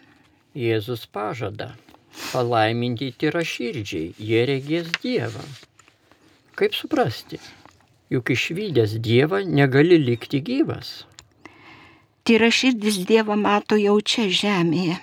Jėzus 0.54 1.06
pažada 1.10 1.72
palaiminti 2.32 3.12
yra 3.28 3.44
širdžiai, 3.46 4.14
jie 4.18 4.44
regės 4.50 4.90
Dievą. 5.02 5.44
Kaip 6.58 6.74
suprasti? 6.74 7.38
Juk 8.10 8.32
išvykęs 8.34 8.96
Dievą 9.04 9.42
negali 9.46 9.98
likti 10.00 10.40
gyvas. 10.42 11.04
Tyra 12.26 12.50
širdis 12.50 13.02
Dievą 13.08 13.36
mato 13.38 13.78
jau 13.78 13.98
čia 14.00 14.26
žemėje. 14.40 14.98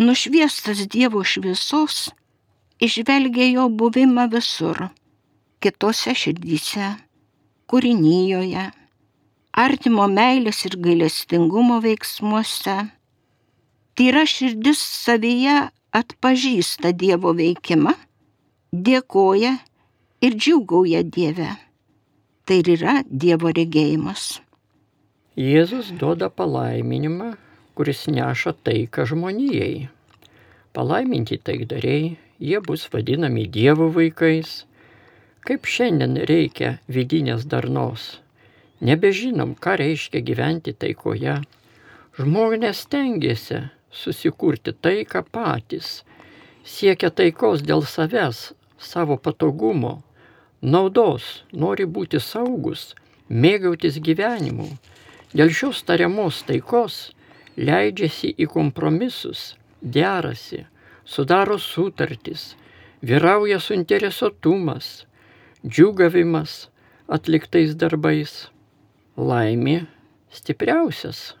Nušviestas 0.00 0.78
Dievo 0.88 1.20
šviesos 1.28 1.96
išvelgia 2.80 3.50
jo 3.52 3.64
buvimą 3.68 4.22
visur- 4.32 4.78
kitose 5.60 6.14
širdyse, 6.20 6.86
kūrinyjoje, 7.68 8.62
artimo 9.64 10.06
meilės 10.08 10.62
ir 10.68 10.76
gailestingumo 10.86 11.76
veiksmuose. 11.84 12.78
Tyra 13.94 14.24
širdis 14.24 14.80
savyje 15.02 15.58
atpažįsta 15.92 16.94
Dievo 17.02 17.34
veikimą, 17.42 17.92
dėkoja 18.72 19.52
ir 20.24 20.32
džiugauja 20.40 21.04
Dieve. 21.04 21.50
Tai 22.46 22.58
ir 22.62 22.72
yra 22.78 22.96
Dievo 23.04 23.52
regėjimas. 23.52 24.40
Jėzus 25.36 25.92
duoda 25.92 26.32
palaiminimą, 26.32 27.34
kuris 27.80 28.02
neša 28.12 28.52
taiką 28.60 29.06
žmonijai. 29.08 29.88
Palaiminti 30.76 31.38
taikdariai, 31.40 32.18
jie 32.36 32.58
bus 32.60 32.82
vadinami 32.92 33.46
Dievo 33.48 33.86
vaikais. 33.94 34.50
Kaip 35.48 35.64
šiandien 35.64 36.18
reikia 36.28 36.74
vidinės 36.92 37.46
darnos. 37.48 38.18
Nebežinom, 38.84 39.54
ką 39.56 39.78
reiškia 39.80 40.20
gyventi 40.20 40.74
taikoje. 40.76 41.38
Žmonės 42.20 42.82
tengiasi 42.92 43.62
susikurti 43.88 44.74
taiką 44.76 45.22
patys, 45.32 46.02
siekia 46.60 47.08
taikos 47.08 47.64
dėl 47.64 47.80
savęs, 47.88 48.50
savo 48.76 49.16
patogumo, 49.16 49.94
naudos, 50.60 51.30
nori 51.64 51.88
būti 51.88 52.20
saugus, 52.20 52.92
mėgautis 53.30 53.96
gyvenimu. 54.04 54.68
Dėl 55.32 55.48
šios 55.48 55.80
tariamos 55.88 56.42
taikos 56.44 57.00
leidžiasi 57.60 58.32
į 58.40 58.48
kompromisus, 58.50 59.54
derasi, 59.80 60.64
sudaro 61.04 61.58
sutartis, 61.60 62.54
vyrauja 63.04 63.60
suinteresuotumas, 63.60 65.04
džiugavimas 65.66 66.68
atliktais 67.08 67.76
darbais. 67.76 68.48
Laimė 69.20 69.84
stipriausias 70.32 71.34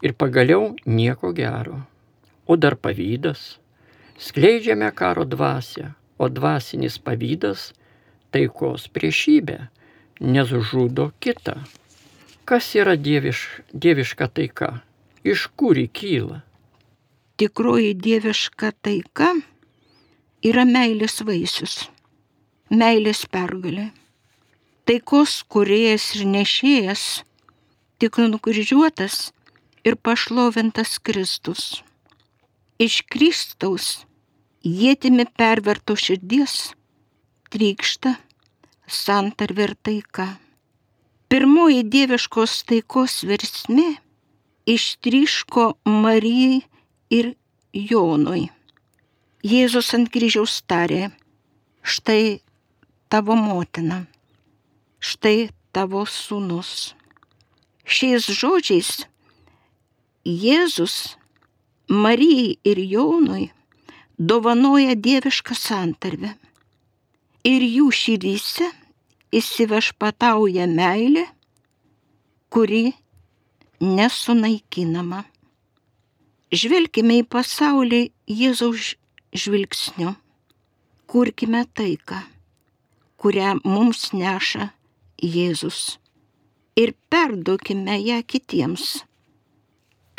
ir 0.00 0.14
pagaliau 0.16 0.70
nieko 0.86 1.34
gero. 1.36 1.82
O 2.46 2.56
dar 2.56 2.76
pavydas. 2.76 3.58
Skleidžiame 4.20 4.88
karo 4.96 5.24
dvasę, 5.24 5.92
o 6.18 6.28
dvasinis 6.28 6.98
pavydas 7.00 7.70
taikos 8.32 8.86
priešybė, 8.94 9.58
nes 10.20 10.52
žudo 10.70 11.10
kitą. 11.20 11.56
Kas 12.44 12.72
yra 12.76 12.96
dieviš, 12.96 13.62
dieviška 13.72 14.28
taika? 14.28 14.70
Iš 15.24 15.46
kur 15.56 15.76
ji 15.76 15.88
kyla? 15.88 16.40
Tikroji 17.36 17.92
dieviška 17.94 18.70
taika 18.80 19.34
yra 20.40 20.64
meilės 20.64 21.20
vaisius, 21.28 21.74
meilės 22.72 23.26
pergalė. 23.28 23.90
Taikos 24.88 25.42
kuriejas 25.44 26.08
ir 26.16 26.24
nešėjas, 26.32 27.04
tik 28.00 28.16
nukryžiuotas 28.16 29.34
ir 29.84 30.00
pašlovintas 30.00 30.96
Kristus. 31.04 31.82
Iš 32.80 33.02
Kristaus 33.12 33.92
jėtimi 34.64 35.28
perverto 35.36 36.00
širdies 36.00 36.70
trykšta 37.52 38.16
santarvė 38.88 39.68
ir 39.68 39.80
taika. 39.84 40.30
Pirmoji 41.28 41.84
dieviškos 41.92 42.62
taikos 42.72 43.20
versmė 43.28 43.90
ištryško 44.70 45.64
Marijai 45.84 46.62
ir 47.10 47.34
Jonui. 47.74 48.48
Jėzus 49.42 49.88
ant 49.96 50.10
kryžiaus 50.12 50.60
tarė, 50.68 51.10
štai 51.82 52.40
tavo 53.10 53.34
motina, 53.34 54.04
štai 55.00 55.48
tavo 55.74 56.04
sūnus. 56.06 56.92
Šiais 57.90 58.28
žodžiais 58.30 58.90
Jėzus 60.22 61.16
Marijai 61.90 62.58
ir 62.70 62.78
Jonui 62.78 63.48
dovanoja 64.18 64.94
dievišką 64.94 65.56
santarvę. 65.56 66.36
Ir 67.48 67.64
jų 67.64 67.88
širdyse 67.90 68.68
įsivešpatauja 69.34 70.66
meilė, 70.68 71.24
kuri 72.52 72.92
nesunaikinama. 73.80 75.24
Žvelkime 76.50 77.20
į 77.22 77.26
pasaulį 77.30 78.02
Jėzaus 78.30 78.94
žvilgsniu. 79.34 80.14
Kurkime 81.10 81.64
taiką, 81.74 82.22
kurią 83.18 83.56
mums 83.64 84.10
neša 84.14 84.70
Jėzus. 85.22 85.98
Ir 86.78 86.94
perduokime 87.10 87.98
ją 87.98 88.20
kitiems 88.22 89.00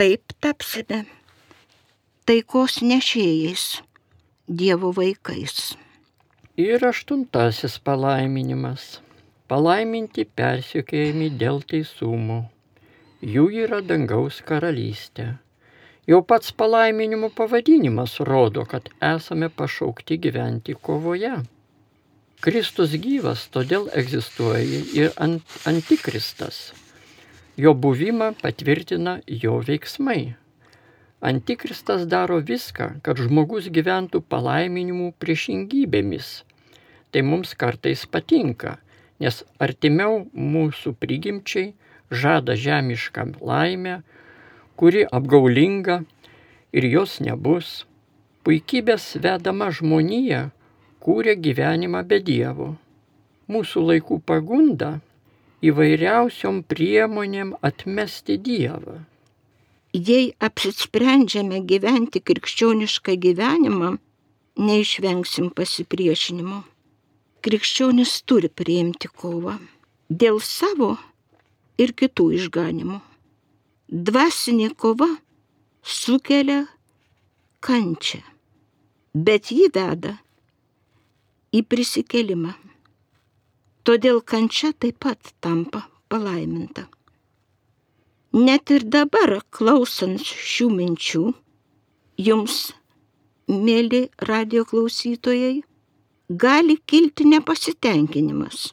Taip 0.01 0.33
tapsime 0.41 1.03
taikos 2.25 2.79
nešėjais, 2.81 3.65
Dievo 4.49 4.89
vaikais. 4.97 5.75
Ir 6.57 6.81
aštuntasis 6.87 7.75
palaiminimas. 7.85 8.95
Palaiminti 9.45 10.25
persiekėjami 10.25 11.27
dėl 11.43 11.61
teisumo. 11.69 12.39
Jų 13.21 13.47
yra 13.65 13.81
dangaus 13.85 14.41
karalystė. 14.41 15.37
Jau 16.09 16.21
pats 16.25 16.51
palaiminimo 16.57 17.29
pavadinimas 17.29 18.17
rodo, 18.25 18.65
kad 18.65 18.89
esame 18.97 19.49
pašaukti 19.49 20.17
gyventi 20.17 20.73
kovoje. 20.73 21.35
Kristus 22.41 22.97
gyvas, 22.97 23.45
todėl 23.53 23.89
egzistuoja 23.93 24.85
ir 24.97 25.11
ant, 25.21 25.45
antikristas 25.69 26.71
Jo 27.61 27.73
buvimą 27.75 28.31
patvirtina 28.41 29.19
jo 29.27 29.57
veiksmai. 29.67 30.33
Antikristas 31.21 32.05
daro 32.07 32.37
viską, 32.41 32.87
kad 33.05 33.19
žmogus 33.19 33.67
gyventų 33.75 34.21
palaiminimų 34.31 35.11
priešingybėmis. 35.19 36.29
Tai 37.11 37.21
mums 37.27 37.51
kartais 37.63 38.05
patinka, 38.07 38.77
nes 39.19 39.43
artimiau 39.59 40.23
mūsų 40.33 40.95
prigimčiai 41.03 41.73
žada 42.11 42.55
žemišką 42.55 43.39
laimę, 43.41 44.01
kuri 44.75 45.05
apgaulinga 45.17 46.03
ir 46.75 46.87
jos 46.95 47.19
nebus. 47.23 47.85
Puikybės 48.41 49.21
vedama 49.21 49.69
žmonija 49.69 50.49
kūrė 51.01 51.35
gyvenimą 51.37 52.01
be 52.09 52.17
Dievo. 52.25 52.73
Mūsų 53.51 53.83
laikų 53.89 54.17
pagunda 54.25 54.99
įvairiausiom 55.61 56.63
priemonėm 56.65 57.53
atmesti 57.61 58.37
Dievą. 58.41 59.03
Jei 59.93 60.31
apsisprendžiame 60.39 61.59
gyventi 61.67 62.21
krikščionišką 62.23 63.17
gyvenimą, 63.25 63.91
neišvengsim 64.57 65.51
pasipriešinimo. 65.53 66.63
Krikščionis 67.45 68.21
turi 68.25 68.49
priimti 68.49 69.09
kovą 69.21 69.57
dėl 70.09 70.39
savo 70.45 70.95
ir 71.77 71.93
kitų 71.97 72.31
išganimų. 72.39 72.99
Dvasinė 73.91 74.71
kova 74.79 75.09
sukelia 75.83 76.65
kančią, 77.61 78.21
bet 79.13 79.51
ji 79.51 79.67
veda 79.73 80.17
į 81.51 81.63
prisikelimą. 81.67 82.55
Todėl 83.83 84.21
kančia 84.21 84.71
taip 84.77 84.99
pat 85.03 85.33
tampa 85.41 85.83
palaiminta. 86.11 86.87
Net 88.31 88.71
ir 88.71 88.85
dabar, 88.87 89.41
klausant 89.51 90.21
šių 90.23 90.69
minčių, 90.71 91.23
jums, 92.15 92.59
mėly 93.51 94.05
radio 94.29 94.63
klausytojai, 94.69 95.57
gali 96.29 96.77
kilti 96.87 97.27
nepasitenkinimas, 97.27 98.69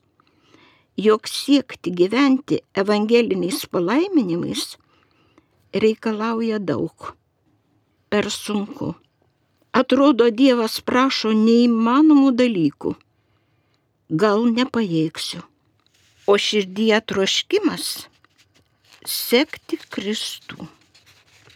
jog 0.98 1.28
siekti 1.30 1.92
gyventi 1.94 2.60
evangeliniais 2.74 3.66
palaiminimais 3.70 4.64
reikalauja 5.74 6.58
daug, 6.58 7.12
per 8.10 8.30
sunku. 8.30 8.94
Atrodo, 9.78 10.26
Dievas 10.32 10.80
prašo 10.80 11.30
neįmanomų 11.36 12.32
dalykų 12.40 12.96
gal 14.10 14.48
nepajėgsiu. 14.56 15.44
o 16.28 16.34
širdyje 16.36 16.98
troškimas 17.08 17.84
sekti 19.08 19.78
Kristų. 19.94 20.66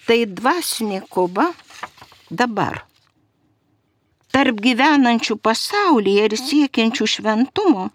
Tai 0.07 0.18
dvasinė 0.38 1.03
kova 1.12 1.51
dabar. 2.30 2.80
Tarp 4.32 4.62
gyvenančių 4.64 5.36
pasaulyje 5.36 6.24
ir 6.30 6.36
siekiančių 6.40 7.09
šventumo 7.14 7.90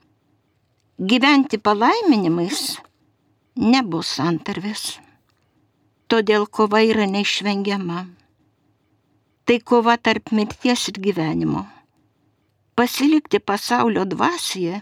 gyventi 0.97 1.59
palaiminimais 1.61 2.79
nebus 3.53 4.15
santarvės. 4.17 4.95
Todėl 6.09 6.47
kova 6.49 6.79
yra 6.81 7.05
neišvengiama. 7.05 7.99
Tai 9.45 9.57
kova 9.61 9.93
tarp 10.01 10.31
mirties 10.33 10.87
ir 10.89 10.97
gyvenimo. 10.97 11.61
Pasilikti 12.73 13.37
pasaulio 13.37 14.07
dvasioje 14.09 14.79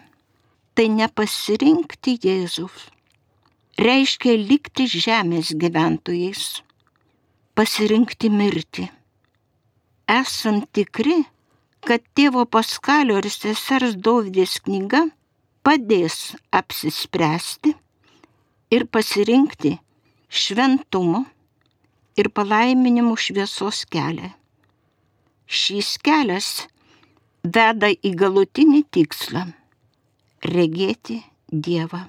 tai 0.76 0.86
nepasirinkti 0.94 2.16
Jėzus. 2.24 2.88
Reiškia 3.76 4.38
likti 4.40 4.88
žemės 4.88 5.52
gyventojais, 5.52 6.62
pasirinkti 7.60 8.32
mirtį. 8.32 8.88
Esam 10.08 10.64
tikri, 10.72 11.26
kad 11.84 12.00
tėvo 12.16 12.48
Paskalio 12.48 13.20
ir 13.20 13.28
sesers 13.28 14.00
Dovydės 14.00 14.62
knyga 14.64 15.10
padės 15.66 16.36
apsispręsti 16.54 17.74
ir 18.76 18.86
pasirinkti 18.94 19.76
šventumo 20.30 21.24
ir 22.20 22.30
palaiminimų 22.38 23.16
šviesos 23.26 23.84
kelią. 23.92 24.32
Šis 25.46 25.96
kelias 26.06 26.50
veda 27.44 27.92
į 27.94 28.12
galutinį 28.18 28.84
tikslą 28.94 29.46
regėti 30.46 31.22
Dievą. 31.50 32.02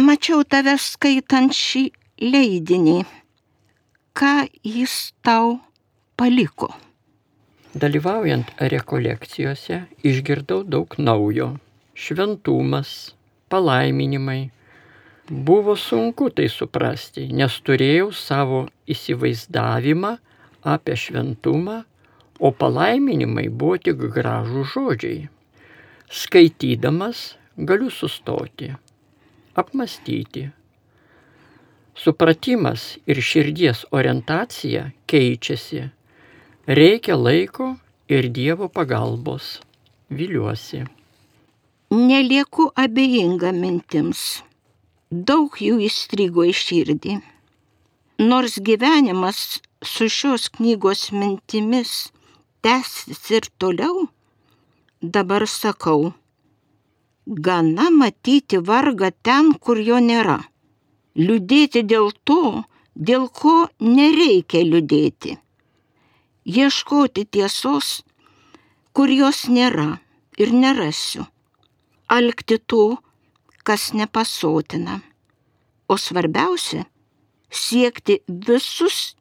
Mačiau 0.00 0.44
tave 0.48 0.76
skaitant 0.80 1.52
šį 1.54 1.82
leidinį. 2.22 3.00
Ką 4.16 4.34
jis 4.64 5.12
tau 5.26 5.58
paliko? 6.16 6.70
Dalyvaujant 7.74 8.48
rekolekcijose 8.72 9.82
išgirdau 10.02 10.64
daug 10.66 10.96
naujo. 10.98 11.52
Šventumas, 12.00 13.12
palaiminimai. 13.52 14.50
Buvo 15.28 15.74
sunku 15.76 16.30
tai 16.32 16.46
suprasti, 16.48 17.26
nes 17.28 17.56
turėjau 17.60 18.06
savo 18.16 18.60
įsivaizdavimą 18.88 20.12
apie 20.64 20.94
šventumą, 20.96 21.74
o 22.40 22.48
palaiminimai 22.56 23.50
buvo 23.52 23.76
tik 23.84 24.00
gražų 24.14 24.64
žodžiai. 24.72 25.26
Skaitydamas 26.08 27.20
galiu 27.68 27.90
sustoti, 27.92 28.70
apmastyti. 29.52 30.46
Supratimas 32.00 32.94
ir 33.04 33.20
širdies 33.20 33.84
orientacija 33.92 34.86
keičiasi. 35.04 35.84
Reikia 36.80 37.20
laiko 37.20 37.74
ir 38.08 38.30
Dievo 38.32 38.70
pagalbos. 38.72 39.58
Viliuosi. 40.08 40.82
Nelieku 41.92 42.68
abejinga 42.78 43.48
mintims. 43.50 44.20
Daug 45.10 45.56
jų 45.58 45.80
įstrigo 45.82 46.44
į 46.46 46.52
širdį. 46.54 47.14
Nors 48.22 48.60
gyvenimas 48.68 49.40
su 49.82 50.06
šios 50.06 50.44
knygos 50.54 51.08
mintimis 51.10 52.12
tęsis 52.62 53.24
ir 53.34 53.48
toliau, 53.58 54.04
dabar 55.02 55.48
sakau, 55.50 56.12
gana 57.26 57.88
matyti 57.90 58.62
vargą 58.70 59.10
ten, 59.26 59.50
kur 59.58 59.82
jo 59.82 59.98
nėra. 59.98 60.38
Liūdėti 61.18 61.82
dėl 61.82 62.14
to, 62.22 62.62
dėl 62.94 63.26
ko 63.40 63.56
nereikia 63.80 64.62
liūdėti. 64.62 65.34
Ieškoti 66.46 67.26
tiesos, 67.26 67.92
kur 68.94 69.10
jos 69.10 69.48
nėra 69.50 69.90
ir 70.38 70.54
nerasiu. 70.54 71.26
Alkti 72.10 72.58
to, 72.58 72.96
kas 73.62 73.92
nepasotina. 73.94 75.00
O 75.88 75.94
svarbiausia- 75.96 76.84
siekti 77.62 78.18
visus 78.46 79.14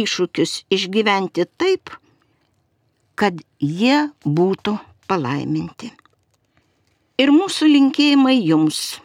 iššūkius 0.00 0.52
išgyventi 0.76 1.46
taip, 1.56 1.90
kad 3.16 3.40
jie 3.58 4.12
būtų 4.24 4.76
palaiminti. 5.08 5.90
Ir 7.20 7.32
mūsų 7.32 7.72
linkėjimai 7.72 8.36
jums, 8.38 9.00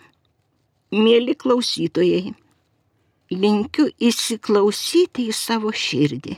mėly 0.92 1.36
klausytojai, 1.36 2.36
linkiu 3.32 3.88
įsiklausyti 4.00 5.30
į 5.32 5.34
savo 5.34 5.72
širdį. 5.72 6.38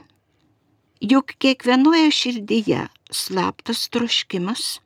Juk 1.01 1.33
kiekvienoje 1.41 2.09
širdyje 2.19 2.87
slaptas 3.13 3.87
troškimas 3.93 4.79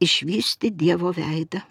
išvysti 0.00 0.70
Dievo 0.70 1.14
veidą. 1.16 1.62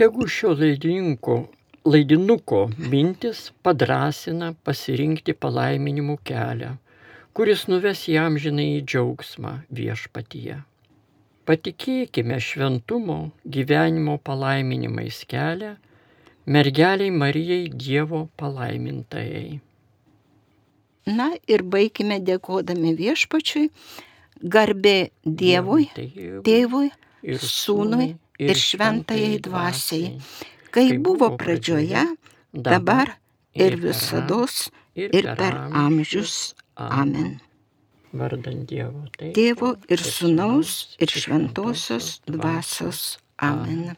Tegu 0.00 0.26
šio 0.26 0.54
laidininko, 0.56 1.40
laidinuko 1.84 2.66
mintis 2.92 3.50
padrasina 3.62 4.54
pasirinkti 4.64 5.36
palaiminimų 5.36 6.20
kelią 6.24 6.76
kuris 7.32 7.66
nuves 7.70 8.02
jam 8.10 8.34
žinai 8.42 8.66
į 8.80 8.82
džiaugsmą 8.90 9.52
viešpatyje. 9.76 10.58
Patikėkime 11.48 12.38
šventumo 12.42 13.18
gyvenimo 13.56 14.18
palaiminimais 14.26 15.22
kelią 15.30 15.70
mergeliai 16.50 17.10
Marijai 17.14 17.70
Dievo 17.72 18.26
palaimintajai. 18.40 19.60
Na 21.16 21.30
ir 21.48 21.64
baigime 21.64 22.20
dėkodami 22.22 22.92
viešpačiui, 22.98 23.70
garbė 24.42 25.10
Dievui, 25.24 25.88
Tėvui, 26.46 26.90
ir 27.22 27.38
Sūnui 27.42 28.14
ir 28.40 28.56
Šventajai 28.56 29.38
Dvasiai, 29.44 30.16
kai 30.74 30.86
buvo 30.98 31.32
pradžioje, 31.40 32.04
dabar 32.52 33.16
ir 33.54 33.76
visada 33.80 34.42
ir 34.94 35.34
per 35.36 35.56
amžius. 35.84 36.54
Amen. 36.76 37.40
Vardant 38.12 38.66
Dievo. 38.66 39.04
Tėvo 39.36 39.74
ir 39.86 40.00
Sūnaus 40.02 40.96
ir 40.98 41.12
Šventosios 41.12 42.20
Dvasios. 42.26 43.18
Amen. 43.38 43.96